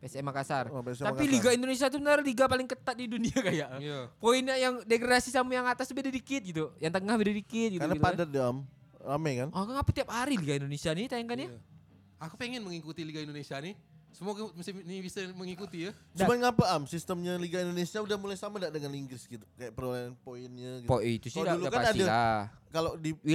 PSM 0.00 0.24
Makassar. 0.24 0.64
Oh, 0.68 0.80
PSM 0.80 1.04
Tapi 1.08 1.24
Makassar. 1.24 1.32
Liga 1.32 1.50
Indonesia 1.52 1.86
tuh 1.88 1.98
benar 1.98 2.18
liga 2.20 2.44
paling 2.44 2.68
ketat 2.68 2.94
di 2.94 3.08
dunia 3.08 3.36
kayak. 3.48 3.68
Iya. 3.80 3.98
Poinnya 4.16 4.56
yang 4.56 4.84
degradasi 4.84 5.32
sama 5.32 5.50
yang 5.50 5.64
atas 5.64 5.88
beda 5.90 6.08
dikit 6.08 6.40
gitu. 6.40 6.72
Yang 6.76 6.92
tengah 7.00 7.16
beda 7.16 7.32
dikit 7.32 7.68
gitu. 7.72 7.80
Karena 7.80 7.96
gitu 7.96 8.04
kan. 8.04 8.14
padat 8.16 8.30
Am. 8.36 8.56
Rame 9.00 9.32
kan? 9.32 9.48
Oh, 9.50 9.64
ngapa 9.64 9.90
tiap 9.96 10.08
hari 10.12 10.36
Liga 10.36 10.60
Indonesia 10.60 10.92
nih 10.92 11.08
tayangkannya? 11.08 11.48
Iya. 11.48 11.58
Aku 12.20 12.36
pengen 12.36 12.60
mengikuti 12.60 13.00
Liga 13.00 13.24
Indonesia 13.24 13.56
nih. 13.56 13.72
Semoga 14.10 14.42
musim 14.52 14.74
ini 14.82 15.00
bisa 15.00 15.22
mengikuti 15.32 15.86
ya. 15.86 15.94
Cuma 16.12 16.34
ngapa 16.34 16.76
Am? 16.76 16.82
Sistemnya 16.84 17.38
Liga 17.38 17.62
Indonesia 17.62 17.96
udah 17.96 18.18
mulai 18.18 18.36
sama 18.36 18.58
gak 18.58 18.74
dengan 18.74 18.92
Inggris 18.92 19.24
gitu? 19.24 19.46
Kayak 19.56 19.72
perolehan 19.72 20.12
poinnya 20.20 20.82
gitu. 20.82 20.90
Po 20.90 20.98
itu 20.98 21.30
sih 21.30 21.38
udah 21.38 21.56
kan 21.62 21.80
pasti 21.80 22.02
ada- 22.02 22.10
lah. 22.10 22.42
Kalau 22.70 22.94
di 22.94 23.10
dulu 23.10 23.34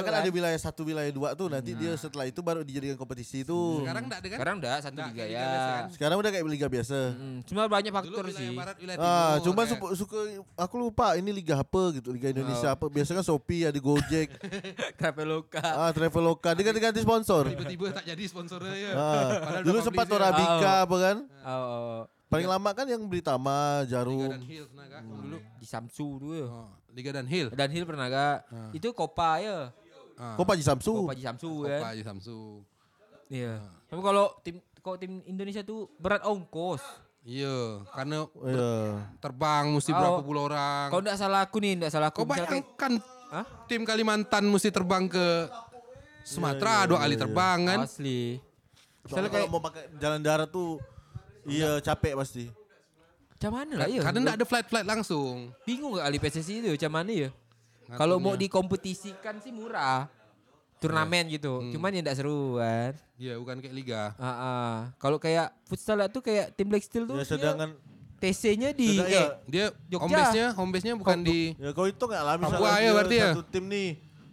kan 0.00 0.08
kan. 0.08 0.24
ada 0.24 0.30
wilayah 0.30 0.56
satu, 0.56 0.80
wilayah 0.82 1.12
dua 1.12 1.36
tuh. 1.36 1.46
Nanti 1.46 1.76
dia 1.76 1.92
setelah 1.94 2.24
itu 2.24 2.40
baru 2.40 2.64
dijadikan 2.64 2.96
kompetisi 2.96 3.44
itu. 3.44 3.84
Sekarang 3.84 4.08
enggak 4.08 4.18
ada 4.18 4.26
kan? 4.26 4.36
Sekarang 4.40 4.56
udah 4.56 4.74
satu 4.80 4.98
liga 5.04 5.24
ya. 5.26 5.40
Kan? 5.44 5.82
Sekarang 5.92 6.16
udah 6.16 6.30
kayak 6.30 6.44
liga 6.48 6.66
biasa. 6.66 6.98
Hmm, 7.12 7.38
cuma 7.44 7.62
banyak 7.66 7.88
Dulu 7.88 7.98
faktor 8.00 8.24
wilayah 8.24 8.40
sih. 8.40 8.56
barat, 8.56 8.76
wilayah 8.80 8.98
Ah, 8.98 9.06
timur. 9.36 9.44
cuma 9.44 9.60
kayak- 9.60 9.70
suka, 9.70 9.86
suka 9.94 10.18
aku 10.56 10.74
lupa 10.76 11.06
ini 11.14 11.30
liga 11.30 11.54
apa 11.56 11.82
gitu, 11.92 12.08
Liga 12.10 12.32
Indonesia 12.32 12.68
Oh. 12.68 12.74
apa. 12.74 12.84
Biasa 12.88 13.10
kan 13.12 13.22
Shopee 13.22 13.62
ada 13.62 13.76
Gojek, 13.76 14.28
Traveloka. 14.98 15.60
ah 15.60 15.90
Traveloka, 15.90 16.48
dia 16.52 16.64
ganti-ganti 16.64 17.00
sponsor. 17.00 17.52
tiba-tiba 17.52 17.92
tak 17.92 18.04
jadi 18.06 18.22
sponsornya 18.24 18.72
ya. 18.72 18.90
Ah, 18.92 19.28
Padahal 19.40 19.62
dulu 19.62 19.78
sempat. 19.80 20.06
Torabika 20.06 20.72
apa 20.82 20.96
kan? 20.98 21.16
Oh, 21.38 21.52
oh, 21.52 21.62
oh. 22.00 22.02
Paling 22.26 22.46
lama 22.46 22.70
kan 22.72 22.86
yang 22.86 23.02
Britama, 23.04 23.82
Jarum. 23.84 24.30
kak 24.30 25.02
dulu. 25.04 25.36
di 25.54 25.66
Samsu 25.66 26.16
dulu 26.16 26.34
ya. 26.34 26.46
Oh, 26.46 26.70
Liga 26.90 27.10
dan 27.12 27.26
Hill. 27.26 27.48
Dan 27.50 27.68
Hill 27.68 27.84
pernah 27.84 28.06
gak? 28.06 28.36
Itu 28.70 28.90
Copa 28.90 29.38
ya. 29.38 29.70
Ah, 30.14 30.36
Kok 30.36 30.44
Paji 30.44 30.60
Samsu? 30.60 30.92
Copa 31.00 31.16
di 31.16 31.24
Samsu 31.24 31.64
Copa 31.64 31.80
kan. 31.80 31.96
aja 31.96 32.02
Samsu. 32.04 32.60
Iya. 33.26 33.62
Tapi 33.88 34.00
kalau 34.00 34.26
tim 34.42 34.58
kalau 34.78 34.96
tim 34.96 35.24
Indonesia 35.24 35.62
tuh 35.62 35.88
berat 35.96 36.20
ongkos. 36.22 36.82
Iya, 37.20 37.84
karena 37.90 38.24
Iya. 38.42 38.72
terbang 39.16 39.64
mesti 39.70 39.90
Oh. 39.90 39.96
berapa 39.96 40.20
puluh 40.20 40.42
orang. 40.44 40.88
Kalau 40.88 41.00
enggak 41.00 41.16
salah 41.16 41.40
aku 41.42 41.56
nih, 41.58 41.72
enggak 41.74 41.92
salah 41.92 42.08
aku. 42.08 42.20
Kau 42.20 42.28
bayangkan 42.28 42.92
Hah? 43.30 43.44
tim 43.64 43.84
Kalimantan 43.84 44.44
mesti 44.44 44.68
terbang 44.68 45.06
ke 45.06 45.48
Sumatera 46.20 46.84
dua 46.84 47.00
kali 47.00 47.16
terbang 47.16 47.58
kan. 47.64 47.78
Asli. 47.84 48.36
Soalnya 49.04 49.30
kalau 49.30 49.48
mau 49.48 49.60
pakai 49.60 49.88
jalan 49.96 50.20
darat 50.20 50.48
tuh 50.48 50.76
iya 51.44 51.80
capek 51.80 52.12
pasti. 52.14 52.44
Macam 53.40 53.56
mana 53.56 53.72
lah 53.72 53.88
ya? 53.88 54.04
Karena 54.04 54.18
enggak 54.20 54.36
ada 54.36 54.44
flight-flight 54.44 54.84
langsung. 54.84 55.48
Bingung 55.64 55.96
gak 55.96 56.04
ahli 56.04 56.20
PSSI 56.20 56.60
itu 56.60 56.68
macam 56.76 56.92
mana 56.92 57.08
ya? 57.08 57.28
Kalau 57.96 58.20
mau 58.20 58.36
dikompetisikan 58.36 59.40
sih 59.40 59.48
murah. 59.48 60.12
Turnamen 60.76 61.24
gitu. 61.32 61.64
Hmm. 61.64 61.72
Cuman 61.72 61.88
ya 61.96 62.04
enggak 62.04 62.20
seru 62.20 62.60
kan. 62.60 62.92
Iya, 63.16 63.40
bukan 63.40 63.64
kayak 63.64 63.72
liga. 63.72 64.12
Ah, 64.20 64.28
ah. 64.28 64.74
Kalau 65.00 65.16
kayak 65.16 65.56
futsal 65.64 66.04
tuh 66.12 66.20
kayak 66.20 66.52
tim 66.52 66.68
Black 66.68 66.84
Steel 66.84 67.08
tuh 67.08 67.16
Ya 67.16 67.24
sedangkan 67.24 67.80
TC-nya 68.20 68.76
di 68.76 69.00
Sedang- 69.00 69.08
eh, 69.08 69.16
ya. 69.16 69.24
Dia 69.48 69.66
Jogja. 69.88 70.04
home 70.04 70.12
base-nya, 70.12 70.46
home 70.52 70.70
base-nya 70.76 70.94
bukan 71.00 71.18
di 71.24 71.56
ya 71.56 71.72
kau 71.72 71.88
itu 71.88 72.04
nggak 72.04 72.20
lah 72.20 72.34
misalnya 72.36 72.60
Papua 72.60 72.76
ya 72.76 72.90
berarti 72.92 73.16
ya? 73.16 73.28
satu 73.32 73.42
tim 73.48 73.64
nih 73.64 73.88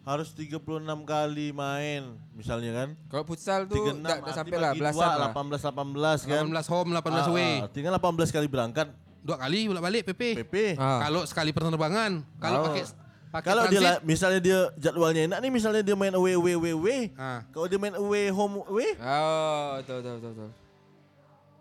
harus 0.08 0.32
36 0.32 0.64
kali 1.04 1.52
main 1.52 2.16
misalnya 2.32 2.72
kan. 2.74 2.90
kalau 3.06 3.24
futsal 3.24 3.68
tuh 3.68 3.76
36 3.76 4.00
enggak 4.00 4.18
sampai 4.32 4.56
lah 4.56 4.72
belasan 4.72 5.04
lah. 5.12 5.30
18 5.30 5.68
18 5.68 6.24
kan. 6.24 6.44
18 6.48 6.72
home, 6.72 6.90
18 6.96 7.04
Ah, 7.12 7.28
away. 7.28 7.52
ah, 7.60 7.68
tinggal 7.68 7.92
18 7.94 8.32
kali 8.32 8.48
berangkat 8.48 8.88
Dua 9.20 9.36
kali 9.36 9.68
bolak-balik 9.68 10.08
PP. 10.08 10.40
PP. 10.40 10.56
Ah. 10.80 11.04
Kalau 11.04 11.28
sekali 11.28 11.52
penerbangan, 11.52 12.24
kalau 12.40 12.64
Oh. 12.64 12.72
pakai 12.72 12.88
Kalau 13.44 13.68
dia 13.68 14.00
misalnya 14.02 14.40
dia 14.40 14.72
jadwalnya 14.80 15.28
enak 15.28 15.44
nih 15.44 15.52
misalnya 15.52 15.84
dia 15.84 15.94
main 15.94 16.16
away 16.16 16.34
away 16.34 16.56
away 16.56 16.72
away. 16.72 17.02
ah, 17.14 17.44
Kalau 17.52 17.68
dia 17.68 17.76
main 17.76 17.92
away 17.94 18.32
home 18.32 18.64
away 18.64 18.96
Oh, 18.96 19.76
betul 19.78 20.00
betul 20.00 20.14
betul. 20.16 20.32
betul. 20.32 20.50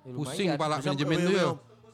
Ya, 0.07 0.11
pusing 0.15 0.49
pala 0.55 0.79
manajemen 0.79 1.17
tuh 1.19 1.35
ya. 1.35 1.47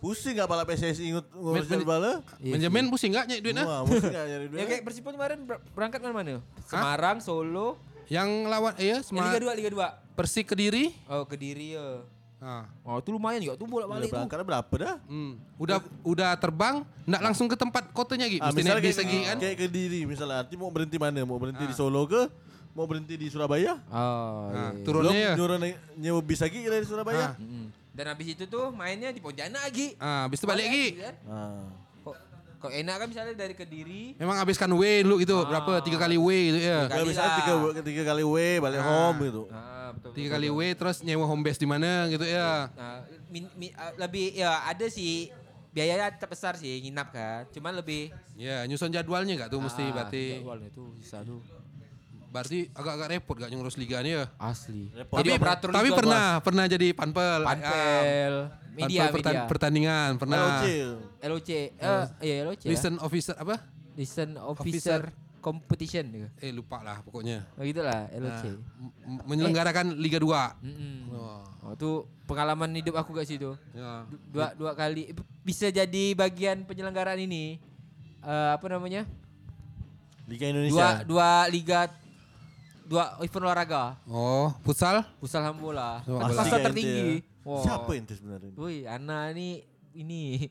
Pusing 0.02 0.34
gak 0.34 0.50
pala 0.50 0.66
PSSI 0.66 1.14
ngurus 1.14 1.30
ngurus 1.30 1.54
Men- 1.54 1.62
men- 1.62 1.78
jadwalnya? 1.78 2.14
Iya 2.42 2.90
pusing 2.90 3.10
enggak 3.14 3.26
nyari 3.30 3.40
duit 3.40 3.54
nah? 3.54 3.66
Wah, 3.70 3.80
pusing 3.86 4.10
gak 4.10 4.26
nyari 4.26 4.46
duit? 4.50 4.58
Ya 4.58 4.64
kayak 4.66 4.82
Persipura 4.82 5.14
kemarin 5.14 5.38
ber- 5.46 5.62
berangkat 5.78 6.00
mana 6.02 6.12
mana? 6.12 6.32
Semarang, 6.66 7.22
Solo, 7.22 7.78
Yang 8.10 8.28
lawan 8.50 8.74
iya 8.76 8.98
eh, 8.98 9.00
sama 9.00 9.30
Liga 9.30 9.54
2, 9.54 9.58
Liga 9.62 9.70
2. 9.70 10.18
Persik 10.18 10.50
Kediri. 10.50 10.90
Oh, 11.06 11.22
Kediri 11.22 11.78
ya. 11.78 12.02
Ah. 12.42 12.66
Oh, 12.82 12.98
itu 12.98 13.14
lumayan 13.14 13.38
juga 13.38 13.54
tuh 13.54 13.70
bolak-balik 13.70 14.10
tuh. 14.10 14.18
berangkatnya 14.18 14.42
berapa 14.44 14.74
dah? 14.74 14.94
Hmm. 15.06 15.38
Udah 15.54 15.78
udah 16.02 16.34
terbang, 16.34 16.82
enggak 17.06 17.22
langsung 17.22 17.46
ke 17.46 17.54
tempat 17.54 17.86
kotanya 17.94 18.26
gitu. 18.26 18.42
Ah, 18.42 18.50
misalnya 18.50 18.82
kayak, 18.82 18.98
lagi 18.98 19.18
kan. 19.22 19.36
kayak 19.38 19.56
ke 19.56 19.66
diri 19.70 20.00
misalnya 20.02 20.42
arti 20.42 20.58
mau 20.58 20.66
berhenti 20.68 20.98
mana? 20.98 21.22
Mau 21.22 21.38
berhenti 21.38 21.62
di 21.62 21.70
Solo 21.72 22.02
ke? 22.10 22.26
Mau 22.74 22.90
berhenti 22.90 23.14
di 23.14 23.30
Surabaya? 23.30 23.78
Oh, 23.86 24.50
Nah, 24.50 24.74
iya. 24.74 24.82
turunnya 24.82 25.14
ya. 25.14 25.34
naik 25.38 25.76
nyewa 25.94 26.20
bis 26.20 26.42
lagi 26.42 26.58
dari 26.66 26.82
Surabaya? 26.82 27.38
Ah. 27.38 27.81
Dan 27.92 28.04
habis 28.08 28.26
itu 28.30 28.44
tuh 28.46 28.72
mainnya 28.72 29.08
di 29.08 29.20
Pontianak 29.20 29.62
lagi. 29.62 29.92
Ah, 29.96 30.24
habis 30.24 30.40
itu 30.40 30.46
balik 30.46 30.64
lagi. 30.64 30.86
kan? 30.96 31.14
Ah. 31.24 31.68
Kok 32.02 32.14
kok 32.58 32.72
enak 32.72 32.94
kan 32.96 33.06
misalnya 33.06 33.34
dari 33.34 33.52
Kediri. 33.52 34.16
Memang 34.16 34.38
habiskan 34.38 34.70
W 34.70 34.82
dulu 35.02 35.18
gitu, 35.18 35.36
berapa? 35.42 35.78
Tiga 35.80 35.98
kali 35.98 36.16
W 36.16 36.28
gitu 36.48 36.58
ya. 36.58 36.86
Kali 36.86 36.98
Ya, 36.98 37.04
misalnya 37.04 37.32
tiga, 37.36 37.52
tiga 37.82 38.02
kali 38.06 38.24
W 38.24 38.36
balik 38.58 38.80
Ah. 38.80 38.86
home 38.86 39.18
gitu. 39.22 39.42
Nah, 39.46 39.88
betul. 39.92 40.10
Tiga 40.10 40.24
betul, 40.24 40.34
kali 40.34 40.48
betul. 40.48 40.58
W 40.64 40.78
terus 40.78 40.96
nyewa 41.00 41.24
home 41.26 41.42
base 41.42 41.58
di 41.58 41.68
mana 41.68 41.90
gitu 42.08 42.24
ya. 42.24 42.72
Nah, 42.72 42.96
min- 43.28 43.52
mi- 43.54 43.74
ah, 43.74 43.92
lebih 43.98 44.32
ya 44.32 44.64
ada 44.64 44.86
sih 44.86 45.28
biayanya 45.68 46.12
tetap 46.12 46.32
besar 46.32 46.56
sih 46.56 46.80
nginap 46.80 47.12
kan. 47.12 47.44
Cuman 47.50 47.72
lebih 47.74 48.08
Ya, 48.32 48.64
nyusun 48.64 48.88
jadwalnya 48.88 49.36
enggak 49.36 49.50
tuh 49.50 49.60
mesti 49.60 49.84
Ah, 49.84 49.92
berarti. 49.92 50.24
jadwalnya 50.38 50.70
tuh 50.70 50.96
bisa 50.96 51.20
tuh. 51.20 51.44
Berarti 52.32 52.72
agak-agak 52.72 53.08
repot 53.12 53.36
gak 53.36 53.52
ngurus 53.52 53.76
liga 53.76 54.00
nih 54.00 54.12
ya. 54.14 54.24
Asli. 54.34 54.88
Repot. 54.90 55.20
Tapi 55.20 55.30
operator 55.30 55.68
tapi 55.68 55.84
liga, 55.86 55.98
pernah 56.00 56.24
pernah 56.40 56.64
jadi 56.64 56.88
panpel. 56.90 57.40
Panpel, 57.44 58.34
Ah, 58.48 58.72
media, 58.72 59.00
panpel 59.06 59.20
media. 59.22 59.44
pertandingan 59.44 60.10
pernah. 60.16 60.40
LOC. 60.40 60.66
LOC, 61.22 61.50
eh 61.76 62.02
iya 62.22 62.34
LOC. 62.42 62.62
ya. 62.64 62.70
Listen 62.72 62.94
officer 62.98 63.36
apa? 63.36 63.60
Listen 63.92 64.28
Officer. 64.34 64.64
officer 64.64 65.00
competition 65.38 66.04
gitu. 66.08 66.28
Eh 66.38 66.48
lupa 66.50 66.80
lah 66.80 67.02
pokoknya. 67.02 67.44
Oh, 67.52 67.62
gitu 67.62 67.84
lah 67.84 68.08
LOC. 68.10 68.42
Nah, 68.48 69.22
menyelenggarakan 69.22 69.92
Liga 69.94 70.16
2. 70.16 70.56
Mm-mm. 70.64 70.96
Oh, 71.12 71.44
Oh, 71.62 71.72
itu 71.72 71.90
pengalaman 72.24 72.72
hidup 72.72 72.96
aku 72.96 73.12
gak 73.12 73.22
sih 73.24 73.36
itu. 73.36 73.52
ya. 73.70 74.08
Du- 74.08 74.18
Dua 74.32 74.50
dua 74.52 74.72
kali 74.72 75.12
bisa 75.40 75.68
jadi 75.68 76.04
bagian 76.12 76.64
penyelenggaraan 76.64 77.20
ini. 77.20 77.60
Eh, 78.18 78.50
apa 78.50 78.66
namanya? 78.68 79.04
Liga 80.24 80.42
Dua 80.42 80.50
Indonesia. 80.50 80.88
dua 81.04 81.28
liga 81.46 81.80
dua 82.84 83.16
event 83.20 83.44
olahraga. 83.44 83.96
Oh, 84.06 84.52
futsal? 84.62 85.02
Futsal 85.18 85.42
sama 85.46 85.58
bola. 85.58 86.02
Ente 86.04 86.58
tertinggi. 86.60 87.22
Wow. 87.42 87.62
Siapa 87.62 87.90
ente 87.94 88.14
sebenarnya? 88.14 88.52
Woi, 88.54 88.86
Ana 88.86 89.30
ini 89.34 89.62
ini 89.92 90.46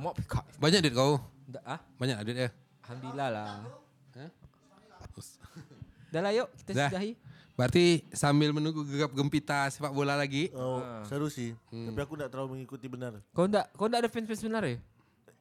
Mau 0.00 0.16
pika. 0.16 0.40
Banyak 0.56 0.80
duit 0.80 0.94
kau? 0.96 1.20
Nggak, 1.46 1.62
ah, 1.62 1.78
Banyak 2.00 2.16
duit 2.24 2.36
ya? 2.38 2.50
alhamdulillah 2.86 3.28
lah. 3.28 3.46
Hah? 4.16 4.30
Dah 6.12 6.20
lah 6.22 6.32
yuk 6.32 6.48
kita 6.62 6.70
Dah. 6.72 6.88
sudahi. 6.88 7.12
Berarti 7.56 7.84
sambil 8.12 8.52
menunggu 8.52 8.84
gegap 8.84 9.10
gempita 9.12 9.64
sepak 9.72 9.88
bola 9.90 10.12
lagi. 10.12 10.52
Oh, 10.52 10.78
Ah. 10.78 11.00
seru 11.08 11.26
sih. 11.26 11.56
Hmm. 11.72 11.88
Tapi 11.88 11.98
aku 12.00 12.12
enggak 12.14 12.30
terlalu 12.30 12.48
mengikuti 12.56 12.86
benar. 12.86 13.16
Kau 13.32 13.48
enggak 13.48 13.66
kau 13.72 13.88
enggak 13.88 14.04
ada 14.04 14.10
fans-fans 14.12 14.42
benar 14.44 14.62
ya? 14.64 14.76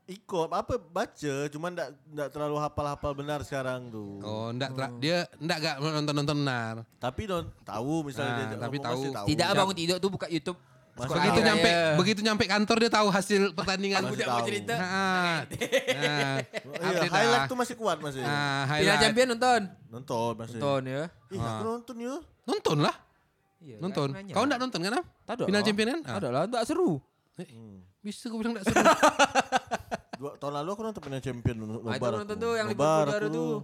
Ikut 0.05 0.47
apa 0.47 0.77
baca, 0.77 1.35
cuman 1.49 1.69
enggak 1.71 1.89
enggak 2.05 2.29
terlalu 2.29 2.55
hafal-hafal 2.59 3.11
benar 3.11 3.41
sekarang 3.41 3.89
tuh. 3.89 4.21
Oh, 4.21 4.47
enggak 4.47 4.69
tra- 4.71 4.93
dia 4.95 5.25
enggak 5.35 5.57
gak 5.59 5.75
nonton-nonton 5.79 6.37
benar. 6.37 6.75
Tapi 6.95 7.21
don 7.25 7.45
tahu 7.61 8.05
misalnya 8.05 8.31
Ah, 8.31 8.37
dia 8.45 8.57
tapi 8.59 8.77
tahu. 8.77 9.01
tahu. 9.09 9.25
Tidak 9.25 9.47
bangun 9.51 9.75
tidur 9.75 9.97
tuh 9.97 10.09
buka 10.09 10.27
YouTube 10.27 10.61
Skor 10.95 11.11
Begitu 11.11 11.27
akhir 11.27 11.43
nyampe 11.43 11.69
begitu 11.99 12.19
nyampe 12.23 12.43
kantor 12.45 12.77
dia 12.79 12.91
tahu 12.93 13.07
hasil 13.09 13.41
pertandingan. 13.51 13.99
Masih 13.99 14.15
Udah 14.15 14.27
mau 14.29 14.45
cerita. 14.47 14.73
Nah, 14.77 15.37
nah, 15.43 16.35
Iya, 16.71 17.01
highlight 17.03 17.35
dah. 17.35 17.51
tuh 17.51 17.57
masih 17.59 17.75
kuat 17.75 17.97
masih. 17.99 18.23
Nah, 18.23 18.63
highlight. 18.63 19.01
champion 19.01 19.27
nonton. 19.35 19.61
Nonton 19.91 20.33
masih. 20.39 20.55
Nonton 20.55 20.81
ya. 20.87 21.03
Ih, 21.27 21.35
aku 21.35 21.63
nonton 21.65 21.95
ya. 21.99 22.15
Nonton 22.47 22.77
lah. 22.79 22.95
Iya, 23.59 23.75
Nonton. 23.81 24.07
aku. 24.13 24.31
Kau 24.31 24.43
enggak 24.45 24.59
nonton 24.61 24.79
kan, 24.79 24.93
ada 25.25 25.43
Final 25.43 25.63
champion 25.65 25.87
kan? 25.89 26.01
Ah. 26.05 26.15
Ada 26.15 26.27
lah, 26.29 26.41
tak 26.47 26.63
seru. 26.63 27.01
Eh, 27.35 27.47
Bisa 27.99 28.29
kau 28.29 28.37
bilang 28.37 28.55
enggak 28.55 28.63
seru. 28.63 28.79
Dua 30.15 30.31
tahun 30.35 30.53
lalu 30.55 30.69
aku 30.69 30.81
nonton 30.81 31.01
Final 31.01 31.19
Champion 31.19 31.55
no- 31.57 31.81
Ah, 31.81 31.93
itu 31.93 32.01
nobar 32.01 32.11
nonton 32.15 32.33
aku. 32.33 32.41
tuh 32.41 32.53
yang 32.53 32.67
Nobar 32.67 32.75
Liverpool 32.75 33.05
juara 33.05 33.15
aku. 33.21 33.35
tuh. 33.35 33.55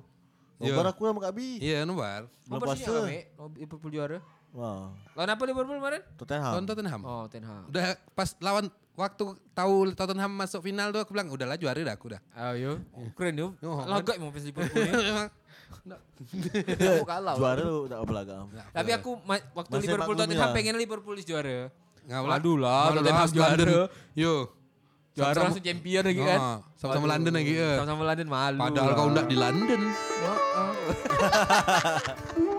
Nobar 0.62 0.70
Iya. 0.78 0.92
aku 0.92 1.02
sama 1.04 1.20
Kak 1.20 1.34
Bi. 1.34 1.48
Iya, 1.58 1.80
nobar. 1.84 2.22
Rame. 2.46 3.20
Oh, 3.36 3.48
Liverpool 3.52 3.92
juara. 3.92 4.18
Wah, 4.52 4.92
Lawan 5.16 5.30
apa 5.30 5.44
Liverpool 5.46 5.78
kemarin? 5.78 6.02
Tottenham. 6.14 6.52
Lawan 6.52 6.66
Tottenham. 6.66 7.02
Oh, 7.02 7.24
Ten 7.26 7.40
Hag. 7.42 7.64
Udah 7.66 7.86
pas 8.12 8.30
lawan 8.38 8.68
waktu 8.94 9.24
tahu 9.50 9.74
Tottenham 9.92 10.28
masuk 10.30 10.60
final 10.62 10.92
tuh 10.92 11.00
aku 11.00 11.12
bilang 11.12 11.28
udahlah 11.28 11.56
juara 11.56 11.80
dah 11.80 11.96
aku 11.96 12.12
dah. 12.12 12.22
Ah, 12.30 12.52
yo. 12.54 12.76
Keren 13.16 13.34
yo. 13.34 13.48
Oh, 13.62 13.80
Lagak 13.82 14.16
mau 14.18 14.28
fans 14.28 14.44
Liverpool 14.44 14.76
ya. 14.78 14.92
Memang 15.08 15.30
Aku 17.00 17.08
kalah. 17.08 17.34
Juara 17.34 17.62
lu 17.64 17.88
udah 17.88 17.98
belakang. 18.04 18.44
Tapi 18.70 18.92
aku 18.92 19.18
ma- 19.24 19.46
waktu 19.56 19.72
Masih 19.72 19.88
Liverpool 19.88 20.16
Tottenham 20.16 20.46
ya. 20.46 20.54
pengen 20.54 20.76
Liverpool 20.76 21.16
juara. 21.18 21.58
Ngawal. 22.02 22.30
Aduh 22.36 22.58
lah, 22.60 22.92
Tottenham 22.92 23.16
lah, 23.16 23.30
juara. 23.32 23.66
Yo. 24.14 24.34
Juara 25.12 25.36
Sama-sama- 25.36 25.44
langsung 25.52 25.66
champion 25.68 26.04
lagi 26.08 26.22
kan. 26.24 26.40
Oh, 26.40 26.58
sama-sama 26.80 27.08
London 27.12 27.34
lagi, 27.36 27.52
ya. 27.52 27.72
Sama-sama 27.84 28.04
London 28.08 28.28
malu. 28.32 28.60
Padahal 28.64 28.92
kau 28.96 29.08
enggak 29.12 29.28
di 29.28 29.36
London. 29.36 29.82
Oh, 30.24 30.40
oh. 30.56 30.72